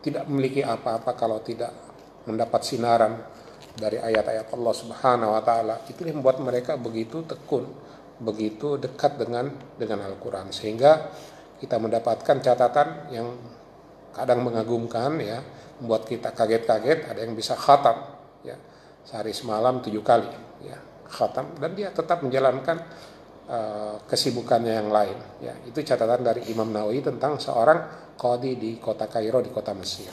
tidak 0.00 0.24
memiliki 0.28 0.62
apa-apa 0.62 1.16
kalau 1.16 1.40
tidak 1.40 1.72
mendapat 2.26 2.60
sinaran 2.66 3.22
dari 3.76 4.00
ayat-ayat 4.00 4.50
Allah 4.52 4.74
Subhanahu 4.74 5.30
wa 5.36 5.42
taala. 5.44 5.84
Itu 5.88 6.04
yang 6.04 6.20
membuat 6.20 6.40
mereka 6.40 6.74
begitu 6.80 7.22
tekun 7.24 7.86
begitu 8.16 8.80
dekat 8.80 9.20
dengan 9.20 9.52
dengan 9.76 10.08
Al-Quran 10.08 10.48
sehingga 10.48 11.12
kita 11.60 11.76
mendapatkan 11.76 12.40
catatan 12.40 13.12
yang 13.12 13.28
kadang 14.16 14.40
mengagumkan 14.40 15.20
ya 15.20 15.44
membuat 15.80 16.08
kita 16.08 16.32
kaget-kaget 16.32 17.12
ada 17.12 17.20
yang 17.20 17.36
bisa 17.36 17.52
khatam 17.52 18.16
ya 18.40 18.56
sehari 19.04 19.36
semalam 19.36 19.84
tujuh 19.84 20.00
kali 20.00 20.32
ya 20.64 20.80
khatam 21.04 21.52
dan 21.60 21.76
dia 21.76 21.92
tetap 21.92 22.24
menjalankan 22.24 22.80
uh, 23.50 24.02
kesibukannya 24.06 24.74
yang 24.84 24.90
lain. 24.90 25.18
Ya 25.42 25.54
itu 25.66 25.80
catatan 25.82 26.22
dari 26.22 26.46
Imam 26.50 26.68
Nawawi 26.70 27.02
tentang 27.02 27.38
seorang 27.38 28.12
qadi 28.18 28.58
di 28.58 28.70
kota 28.82 29.06
Kairo 29.06 29.42
di 29.42 29.50
kota 29.50 29.72
Mesir. 29.72 30.10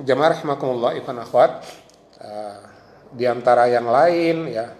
Jamaah 0.00 0.32
rahimakumullah 0.32 0.96
ikhwan 0.96 1.20
akhwat 1.20 1.60
uh, 2.24 2.60
di 3.12 3.28
antara 3.28 3.68
yang 3.68 3.84
lain 3.84 4.48
ya 4.48 4.72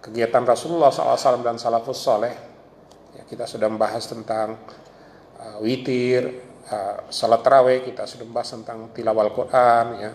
kegiatan 0.00 0.46
Rasulullah 0.46 0.88
SAW 0.88 1.44
dan 1.44 1.60
salafus 1.60 2.00
soleh 2.00 2.32
ya, 3.12 3.22
kita 3.28 3.44
sudah 3.44 3.68
membahas 3.68 4.06
tentang 4.06 4.56
uh, 5.36 5.58
witir 5.60 6.30
uh, 6.72 7.04
salat 7.12 7.42
tarawih 7.44 7.84
kita 7.84 8.08
sudah 8.08 8.24
membahas 8.24 8.50
tentang 8.56 8.78
tilawal 8.96 9.28
Quran 9.34 9.86
ya. 10.00 10.12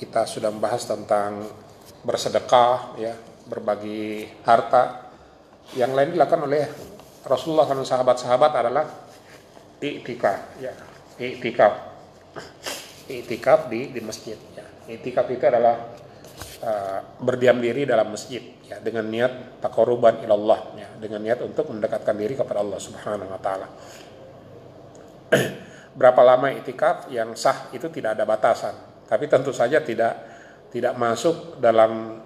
Kita 0.00 0.24
sudah 0.24 0.48
membahas 0.48 0.88
tentang 0.88 1.44
bersedekah 2.04 2.96
ya 3.00 3.14
berbagi 3.46 4.26
harta. 4.46 5.12
Yang 5.76 5.92
lain 5.94 6.10
dilakukan 6.18 6.42
oleh 6.50 6.64
Rasulullah 7.22 7.68
dan 7.68 7.84
sahabat-sahabat 7.86 8.52
adalah 8.58 8.84
iktikaf 9.80 10.60
ya 10.60 10.72
iktikaf 11.16 11.72
iktikaf 13.08 13.68
di 13.68 13.92
di 13.92 14.00
masjid 14.00 14.36
ya. 14.56 14.64
Itikaf 14.90 15.30
itu 15.30 15.44
adalah 15.46 15.94
uh, 16.64 16.98
berdiam 17.22 17.58
diri 17.62 17.86
dalam 17.86 18.10
masjid 18.10 18.42
ya 18.66 18.82
dengan 18.82 19.06
niat 19.06 19.62
takoruban 19.62 20.22
ilallah 20.22 20.74
ya 20.74 20.88
dengan 20.98 21.22
niat 21.22 21.38
untuk 21.46 21.70
mendekatkan 21.70 22.14
diri 22.18 22.34
kepada 22.34 22.62
Allah 22.62 22.80
Subhanahu 22.80 23.30
wa 23.30 23.40
taala. 23.40 23.68
Berapa 25.98 26.22
lama 26.22 26.50
itikaf? 26.54 27.10
Yang 27.10 27.38
sah 27.38 27.58
itu 27.74 27.90
tidak 27.90 28.18
ada 28.18 28.24
batasan, 28.26 28.74
tapi 29.06 29.26
tentu 29.26 29.50
saja 29.50 29.82
tidak 29.82 30.29
tidak 30.70 30.94
masuk 30.94 31.58
dalam 31.58 32.22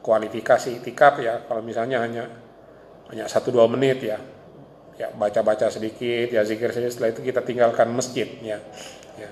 kualifikasi 0.00 0.80
itikaf 0.80 1.20
ya. 1.20 1.44
Kalau 1.44 1.60
misalnya 1.60 2.00
hanya 2.00 2.24
hanya 3.12 3.24
satu 3.28 3.52
dua 3.52 3.68
menit 3.68 4.04
ya. 4.04 4.18
Ya 4.94 5.10
baca-baca 5.10 5.68
sedikit 5.68 6.30
ya 6.30 6.46
zikir 6.46 6.70
sedikit 6.70 6.92
setelah 6.94 7.10
itu 7.12 7.20
kita 7.24 7.40
tinggalkan 7.44 7.92
masjid 7.92 8.28
ya. 8.40 8.58
Ya. 9.20 9.30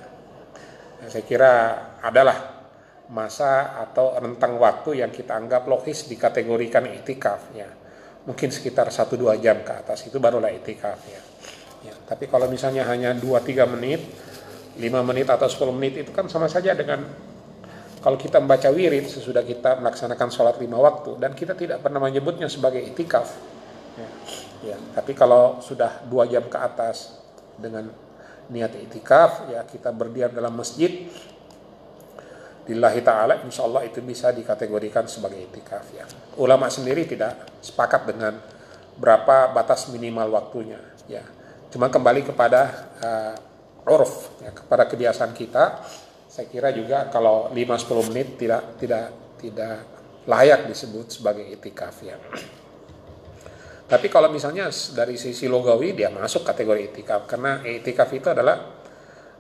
Saya 1.09 1.25
kira 1.25 1.53
adalah 2.01 2.65
masa 3.13 3.77
atau 3.79 4.17
rentang 4.17 4.57
waktu 4.57 5.05
yang 5.05 5.13
kita 5.13 5.37
anggap 5.37 5.69
logis 5.69 6.09
dikategorikan 6.09 6.89
itikaf 6.93 7.53
ya. 7.57 7.69
Mungkin 8.23 8.55
sekitar 8.55 8.87
1-2 8.87 9.43
jam 9.43 9.67
ke 9.67 9.73
atas 9.75 10.07
itu 10.07 10.23
barulah 10.23 10.51
itikaf 10.55 10.99
ya. 11.11 11.23
ya 11.91 11.95
tapi 12.07 12.31
kalau 12.31 12.47
misalnya 12.47 12.87
hanya 12.87 13.11
2-3 13.19 13.75
menit 13.75 13.99
5 14.79 14.89
menit 15.03 15.27
atau 15.27 15.51
10 15.51 15.75
menit 15.75 16.07
itu 16.07 16.11
kan 16.15 16.31
sama 16.31 16.47
saja 16.47 16.73
dengan 16.73 17.03
kalau 18.03 18.19
kita 18.19 18.43
membaca 18.43 18.69
wirid 18.69 19.07
sesudah 19.07 19.47
kita 19.47 19.79
melaksanakan 19.79 20.29
sholat 20.29 20.59
lima 20.59 20.77
waktu 20.83 21.17
dan 21.23 21.33
kita 21.33 21.55
tidak 21.55 21.81
pernah 21.81 22.03
menyebutnya 22.03 22.51
sebagai 22.51 22.83
itikaf 22.83 23.31
ya, 23.95 24.09
ya. 24.75 24.77
tapi 24.99 25.15
kalau 25.15 25.63
sudah 25.63 26.03
dua 26.11 26.27
jam 26.27 26.43
ke 26.51 26.59
atas 26.59 27.23
dengan 27.55 27.87
niat 28.51 28.75
itikaf 28.75 29.49
ya 29.55 29.63
kita 29.63 29.95
berdiam 29.95 30.35
dalam 30.35 30.53
masjid 30.59 31.07
lillahi 32.67 33.01
ta'ala 33.03 33.43
insya 33.43 33.67
Allah 33.67 33.83
itu 33.87 33.99
bisa 34.03 34.31
dikategorikan 34.31 35.07
sebagai 35.11 35.39
itikaf 35.51 35.87
ya. 35.95 36.07
Ulama 36.39 36.71
sendiri 36.71 37.07
tidak 37.07 37.59
sepakat 37.59 38.07
dengan 38.07 38.39
berapa 38.99 39.51
batas 39.51 39.91
minimal 39.91 40.31
waktunya 40.31 40.79
ya. 41.11 41.27
Cuma 41.75 41.91
kembali 41.91 42.23
kepada 42.23 42.61
uh, 43.03 43.35
uruf 43.89 44.31
ya, 44.39 44.55
kepada 44.55 44.87
kebiasaan 44.87 45.35
kita 45.35 45.83
saya 46.33 46.49
kira 46.49 46.73
juga 46.73 47.13
kalau 47.13 47.53
5-10 47.53 48.09
menit 48.09 48.41
tidak 48.41 48.81
tidak 48.81 49.13
tidak 49.37 49.85
layak 50.25 50.65
disebut 50.65 51.13
sebagai 51.13 51.45
itikaf 51.45 52.01
ya. 52.01 52.17
Tapi 53.85 54.09
kalau 54.09 54.33
misalnya 54.33 54.73
dari 54.97 55.21
sisi 55.21 55.45
logawi 55.45 55.93
dia 55.93 56.09
masuk 56.09 56.41
kategori 56.41 56.89
itikaf. 56.89 57.29
Karena 57.29 57.61
itikaf 57.61 58.09
itu 58.17 58.33
adalah 58.33 58.65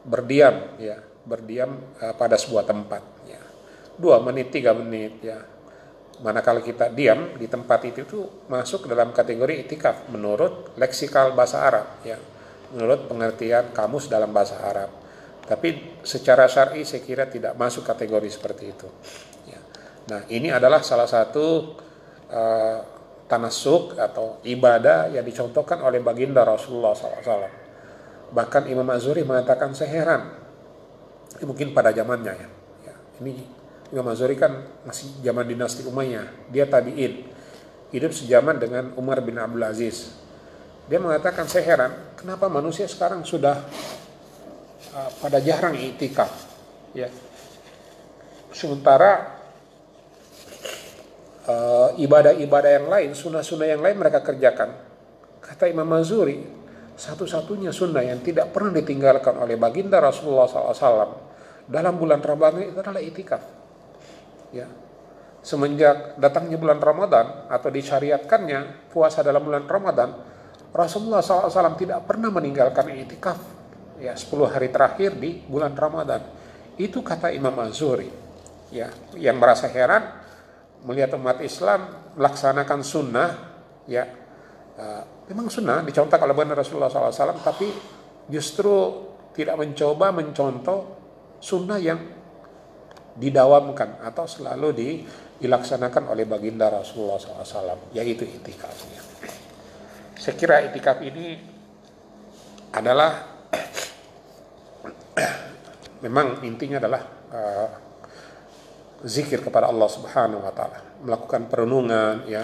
berdiam 0.04 0.76
ya. 0.76 1.00
Berdiam 1.24 1.96
uh, 1.96 2.12
pada 2.12 2.36
sebuah 2.36 2.68
tempat 2.68 3.02
ya. 3.24 3.40
Dua 3.96 4.20
menit 4.20 4.52
tiga 4.52 4.76
menit 4.76 5.24
ya. 5.24 5.40
Manakala 6.20 6.60
kita 6.60 6.92
diam 6.92 7.40
di 7.40 7.48
tempat 7.48 7.88
itu 7.88 8.04
itu 8.04 8.20
masuk 8.52 8.84
dalam 8.84 9.16
kategori 9.16 9.64
itikaf 9.64 10.12
menurut 10.12 10.76
leksikal 10.76 11.32
bahasa 11.32 11.64
Arab 11.64 12.04
ya. 12.04 12.20
Menurut 12.76 13.08
pengertian 13.08 13.72
kamus 13.72 14.12
dalam 14.12 14.28
bahasa 14.28 14.60
Arab 14.60 15.01
tapi 15.46 15.98
secara 16.06 16.46
syar'i 16.46 16.86
saya 16.86 17.02
kira 17.02 17.26
tidak 17.26 17.58
masuk 17.58 17.82
kategori 17.82 18.28
seperti 18.30 18.64
itu 18.70 18.88
ya. 19.50 19.60
nah 20.08 20.20
ini 20.30 20.54
adalah 20.54 20.80
salah 20.82 21.06
satu 21.06 21.76
uh, 22.30 22.78
tanasuk 23.26 23.96
atau 23.96 24.42
ibadah 24.44 25.10
yang 25.10 25.24
dicontohkan 25.24 25.80
oleh 25.82 25.98
baginda 26.04 26.44
Rasulullah 26.44 26.92
SAW 26.94 27.48
bahkan 28.32 28.64
Imam 28.68 28.86
Azuri 28.92 29.24
mengatakan 29.24 29.74
saya 29.76 29.90
heran 29.92 30.42
ini 31.38 31.44
mungkin 31.50 31.74
pada 31.74 31.90
zamannya 31.90 32.34
ya. 32.38 32.48
ya. 32.86 32.94
Ini 33.18 33.32
Imam 33.92 34.06
Azuri 34.08 34.38
kan 34.38 34.62
masih 34.88 35.10
zaman 35.20 35.42
dinasti 35.42 35.84
Umayyah, 35.84 36.48
dia 36.48 36.64
tabiin. 36.70 37.34
hidup 37.92 38.08
sejaman 38.16 38.56
dengan 38.56 38.96
Umar 38.96 39.20
bin 39.20 39.36
Abdul 39.36 39.68
Aziz. 39.68 40.16
Dia 40.88 40.96
mengatakan 40.96 41.44
saya 41.44 41.66
heran 41.68 41.92
kenapa 42.16 42.48
manusia 42.48 42.88
sekarang 42.88 43.20
sudah 43.20 43.68
pada 44.92 45.40
jarang 45.40 45.72
itikaf 45.72 46.30
ya. 46.92 47.08
Sementara 48.52 49.40
uh, 51.48 51.96
ibadah-ibadah 51.96 52.70
yang 52.76 52.86
lain, 52.92 53.10
sunnah-sunnah 53.16 53.68
yang 53.72 53.80
lain 53.80 53.96
mereka 53.96 54.20
kerjakan. 54.20 54.76
Kata 55.40 55.72
Imam 55.72 55.88
Mazuri, 55.88 56.44
satu-satunya 56.94 57.72
sunnah 57.72 58.04
yang 58.04 58.20
tidak 58.20 58.52
pernah 58.52 58.76
ditinggalkan 58.76 59.40
oleh 59.40 59.56
baginda 59.56 59.98
Rasulullah 59.98 60.46
SAW 60.46 61.32
dalam 61.64 61.94
bulan 61.96 62.20
Ramadan 62.20 62.68
itu 62.68 62.78
adalah 62.78 63.00
itikaf. 63.00 63.42
Ya. 64.52 64.68
Semenjak 65.42 66.20
datangnya 66.22 66.54
bulan 66.54 66.78
Ramadan 66.78 67.50
atau 67.50 67.66
disyariatkannya 67.72 68.92
puasa 68.94 69.26
dalam 69.26 69.42
bulan 69.42 69.66
Ramadan, 69.66 70.14
Rasulullah 70.70 71.18
SAW 71.24 71.74
tidak 71.80 72.06
pernah 72.06 72.30
meninggalkan 72.30 72.92
itikaf 72.94 73.61
ya 74.02 74.18
10 74.18 74.50
hari 74.50 74.74
terakhir 74.74 75.14
di 75.14 75.38
bulan 75.46 75.78
Ramadan. 75.78 76.22
Itu 76.74 77.06
kata 77.06 77.30
Imam 77.30 77.54
Azuri. 77.62 78.10
Ya, 78.72 78.88
yang 79.14 79.36
merasa 79.36 79.68
heran 79.68 80.00
melihat 80.82 81.14
umat 81.14 81.38
Islam 81.44 82.10
melaksanakan 82.18 82.80
sunnah 82.80 83.30
ya 83.84 84.02
uh, 84.80 85.02
memang 85.28 85.52
sunnah 85.52 85.84
dicontohkan 85.84 86.24
oleh 86.24 86.32
benar 86.32 86.56
Rasulullah 86.56 86.88
SAW 86.88 87.44
tapi 87.44 87.68
justru 88.32 88.72
tidak 89.36 89.60
mencoba 89.60 90.08
mencontoh 90.08 90.80
sunnah 91.38 91.76
yang 91.76 92.00
didawamkan 93.12 94.00
atau 94.08 94.24
selalu 94.24 94.68
di, 94.72 94.88
dilaksanakan 95.36 96.16
oleh 96.16 96.24
baginda 96.24 96.72
Rasulullah 96.72 97.20
SAW 97.20 97.92
yaitu 97.92 98.24
itikafnya. 98.24 99.00
Saya 100.16 100.34
kira 100.38 100.64
itikaf 100.64 101.02
ini 101.04 101.36
adalah 102.72 103.31
memang 106.02 106.42
intinya 106.42 106.82
adalah 106.82 107.02
uh, 107.30 107.68
zikir 109.06 109.42
kepada 109.42 109.70
Allah 109.70 109.88
Subhanahu 109.90 110.42
wa 110.42 110.52
taala, 110.54 110.78
melakukan 111.02 111.46
perenungan 111.46 112.26
ya. 112.26 112.42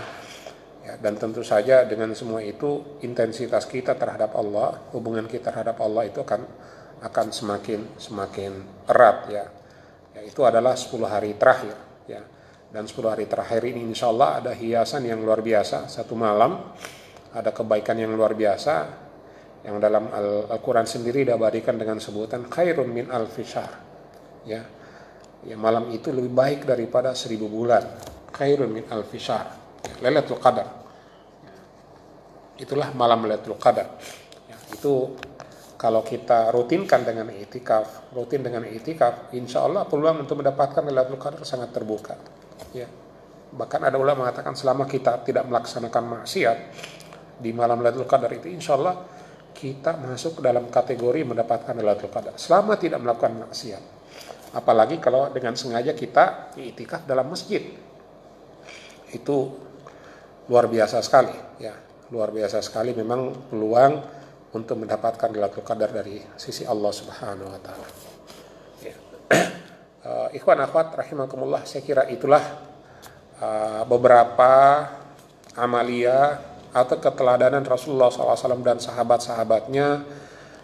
ya. 0.87 0.95
dan 0.99 1.19
tentu 1.19 1.43
saja 1.43 1.87
dengan 1.87 2.15
semua 2.15 2.43
itu 2.43 2.99
intensitas 3.03 3.67
kita 3.67 3.99
terhadap 3.99 4.35
Allah, 4.39 4.91
hubungan 4.95 5.27
kita 5.27 5.51
terhadap 5.51 5.79
Allah 5.83 6.07
itu 6.07 6.23
akan 6.23 6.43
akan 6.99 7.27
semakin 7.31 7.81
semakin 7.95 8.53
erat 8.91 9.19
ya. 9.31 9.45
ya 10.19 10.21
itu 10.27 10.41
adalah 10.43 10.75
10 10.75 10.99
hari 11.07 11.35
terakhir 11.39 11.77
ya. 12.11 12.23
Dan 12.69 12.85
10 12.85 13.01
hari 13.07 13.25
terakhir 13.25 13.65
ini 13.65 13.81
insya 13.81 14.13
Allah 14.13 14.43
ada 14.43 14.53
hiasan 14.53 15.07
yang 15.07 15.23
luar 15.23 15.41
biasa 15.41 15.87
satu 15.89 16.13
malam 16.19 16.59
ada 17.33 17.51
kebaikan 17.55 17.97
yang 17.97 18.13
luar 18.13 18.35
biasa 18.35 19.08
yang 19.67 19.83
dalam 19.83 20.11
Al-Quran 20.51 20.87
sendiri 20.87 21.27
diabadikan 21.27 21.75
dengan 21.75 21.99
sebutan 21.99 22.47
khairun 22.47 22.89
min 22.89 23.11
al-fishar 23.11 23.89
ya. 24.49 24.63
Ya 25.47 25.55
malam 25.55 25.95
itu 25.95 26.11
lebih 26.11 26.35
baik 26.35 26.61
daripada 26.67 27.15
seribu 27.15 27.47
bulan. 27.47 27.85
Khairun 28.35 28.71
min 28.71 28.85
al 28.91 29.07
fishar 29.07 29.47
lailatul 30.03 30.43
qadar. 30.43 30.67
Itulah 32.59 32.91
malam 32.95 33.23
lailatul 33.23 33.55
qadar. 33.55 33.99
Ya, 34.51 34.57
itu 34.75 35.15
kalau 35.79 36.03
kita 36.03 36.51
rutinkan 36.51 37.07
dengan 37.07 37.31
itikaf 37.31 38.11
rutin 38.11 38.43
dengan 38.43 38.67
itikaf 38.67 39.31
insya 39.31 39.63
Allah 39.63 39.87
peluang 39.87 40.27
untuk 40.27 40.43
mendapatkan 40.43 40.83
lailatul 40.83 41.23
qadar 41.23 41.47
sangat 41.47 41.71
terbuka. 41.71 42.19
Ya. 42.75 42.91
Bahkan 43.49 43.81
ada 43.81 43.97
ulama 43.97 44.27
mengatakan 44.27 44.59
selama 44.59 44.91
kita 44.91 45.23
tidak 45.23 45.47
melaksanakan 45.47 46.21
maksiat 46.21 46.59
di 47.39 47.55
malam 47.55 47.79
lailatul 47.79 48.11
qadar 48.11 48.35
itu 48.35 48.51
insya 48.51 48.75
Allah 48.75 49.18
kita 49.59 49.99
masuk 49.99 50.39
ke 50.39 50.41
dalam 50.47 50.71
kategori 50.71 51.27
mendapatkan 51.27 51.75
lailatul 51.75 52.15
qadar 52.15 52.39
selama 52.39 52.79
tidak 52.79 53.03
melakukan 53.03 53.35
maksiat 53.43 53.99
Apalagi 54.57 54.97
kalau 54.97 55.29
dengan 55.29 55.53
sengaja 55.53 55.93
kita 55.93 56.57
itikaf 56.57 57.05
dalam 57.05 57.29
masjid. 57.29 57.61
Itu 59.13 59.53
luar 60.49 60.73
biasa 60.73 61.05
sekali 61.05 61.61
ya. 61.61 61.77
Luar 62.09 62.33
biasa 62.33 62.65
sekali 62.65 62.97
memang 62.97 63.53
peluang 63.53 63.93
untuk 64.57 64.81
mendapatkan 64.81 65.29
Lailatul 65.29 65.61
Qadar 65.61 65.93
dari 65.93 66.25
sisi 66.41 66.65
Allah 66.65 66.89
Subhanahu 66.89 67.53
wa 67.53 67.61
taala. 67.61 67.89
Uh, 70.09 70.29
ikhwan 70.41 70.57
akhwat 70.65 70.97
rahimakumullah, 70.97 71.69
saya 71.69 71.85
kira 71.85 72.09
itulah 72.09 72.41
uh, 73.45 73.85
beberapa 73.85 74.89
amalia 75.53 76.41
atau 76.73 76.97
keteladanan 77.01 77.65
Rasulullah 77.65 78.13
SAW 78.13 78.61
dan 78.61 78.77
sahabat-sahabatnya 78.77 80.05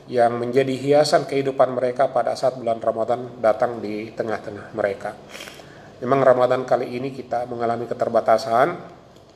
yang 0.04 0.36
menjadi 0.36 0.76
hiasan 0.76 1.24
kehidupan 1.24 1.72
mereka 1.72 2.12
pada 2.12 2.36
saat 2.36 2.60
bulan 2.60 2.76
Ramadan 2.76 3.40
datang 3.40 3.80
di 3.80 4.12
tengah-tengah 4.12 4.76
mereka. 4.76 5.16
Memang 6.04 6.20
Ramadan 6.20 6.68
kali 6.68 7.00
ini 7.00 7.08
kita 7.08 7.48
mengalami 7.48 7.88
keterbatasan, 7.88 8.68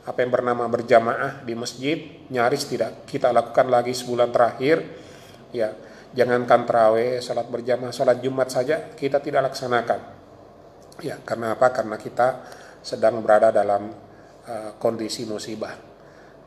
apa 0.04 0.18
yang 0.20 0.32
bernama 0.32 0.68
berjamaah 0.68 1.44
di 1.44 1.56
masjid 1.56 1.96
nyaris 2.28 2.68
tidak 2.68 3.08
kita 3.08 3.32
lakukan 3.32 3.68
lagi 3.72 3.96
sebulan 3.96 4.28
terakhir. 4.28 4.84
Ya, 5.56 5.72
jangankan 6.12 6.68
terawih, 6.68 7.24
salat 7.24 7.48
berjamaah, 7.48 7.92
salat 7.92 8.20
Jumat 8.20 8.52
saja 8.52 8.92
kita 8.92 9.24
tidak 9.24 9.52
laksanakan. 9.52 10.00
Ya, 11.00 11.16
karena 11.24 11.56
apa? 11.56 11.72
Karena 11.72 11.96
kita 11.96 12.44
sedang 12.84 13.24
berada 13.24 13.48
dalam 13.48 13.88
uh, 14.44 14.70
kondisi 14.76 15.24
musibah. 15.24 15.87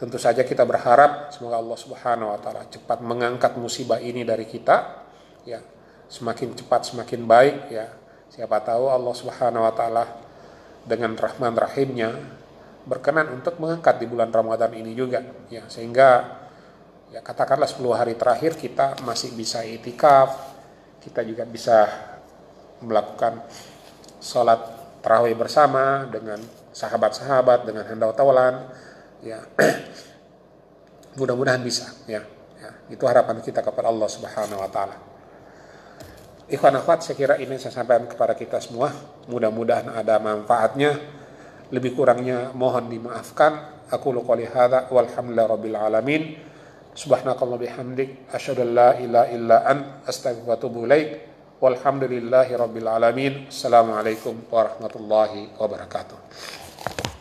Tentu 0.01 0.17
saja 0.17 0.41
kita 0.41 0.65
berharap 0.65 1.29
semoga 1.29 1.61
Allah 1.61 1.77
Subhanahu 1.77 2.33
wa 2.33 2.39
taala 2.41 2.65
cepat 2.65 3.05
mengangkat 3.05 3.53
musibah 3.61 4.01
ini 4.01 4.25
dari 4.25 4.49
kita 4.49 5.05
ya. 5.45 5.61
Semakin 6.09 6.57
cepat 6.57 6.89
semakin 6.89 7.21
baik 7.29 7.69
ya. 7.69 7.85
Siapa 8.33 8.65
tahu 8.65 8.89
Allah 8.89 9.13
Subhanahu 9.13 9.61
wa 9.61 9.73
taala 9.77 10.09
dengan 10.89 11.13
rahman 11.13 11.53
rahimnya 11.53 12.17
berkenan 12.81 13.29
untuk 13.29 13.61
mengangkat 13.61 14.01
di 14.01 14.09
bulan 14.09 14.33
Ramadan 14.33 14.73
ini 14.73 14.97
juga 14.97 15.21
ya 15.53 15.69
sehingga 15.69 16.41
ya 17.13 17.21
katakanlah 17.21 17.69
10 17.69 17.77
hari 17.93 18.17
terakhir 18.17 18.57
kita 18.57 18.97
masih 19.05 19.37
bisa 19.37 19.61
itikaf 19.61 20.33
kita 20.97 21.21
juga 21.21 21.45
bisa 21.45 21.85
melakukan 22.81 23.45
sholat 24.17 24.57
tarawih 25.05 25.37
bersama 25.37 26.09
dengan 26.09 26.41
sahabat-sahabat 26.73 27.69
dengan 27.69 27.85
hendak 27.85 28.17
tawalan 28.17 28.65
ya. 29.25 29.39
Mudah-mudahan 31.19 31.61
bisa 31.61 31.91
ya. 32.07 32.21
ya 32.59 32.71
itu 32.91 33.03
harapan 33.03 33.39
kita 33.39 33.63
kepada 33.63 33.87
Allah 33.89 34.09
Subhanahu 34.09 34.59
wa 34.59 34.69
taala. 34.69 34.95
Ikhwan 36.51 36.75
akhwat 36.75 37.07
saya 37.07 37.15
kira 37.15 37.35
ini 37.39 37.55
saya 37.55 37.71
sampaikan 37.71 38.11
kepada 38.11 38.35
kita 38.35 38.59
semua. 38.59 38.91
Mudah-mudahan 39.31 39.87
ada 39.87 40.19
manfaatnya. 40.19 40.99
Lebih 41.71 41.95
kurangnya 41.95 42.51
mohon 42.51 42.91
dimaafkan. 42.91 43.79
Aku 43.87 44.11
qouli 44.11 44.43
hadza 44.43 44.91
walhamdulillah 44.91 45.47
rabbil 45.47 45.77
alamin. 45.79 46.35
Subhanakallah 46.91 47.55
bihamdik 47.55 48.27
asyhadu 48.35 48.67
la 48.67 48.99
ilaha 48.99 49.27
illa 49.31 49.57
an 49.63 49.77
astaghfiruka 50.03 50.51
wa 50.51 50.55
atubu 50.59 50.79
ilaik. 50.83 51.09
Walhamdulillahi 51.63 52.51
rabbil 52.59 52.89
alamin. 52.89 53.33
Assalamualaikum 53.47 54.51
warahmatullahi 54.51 55.55
wabarakatuh 55.55 57.20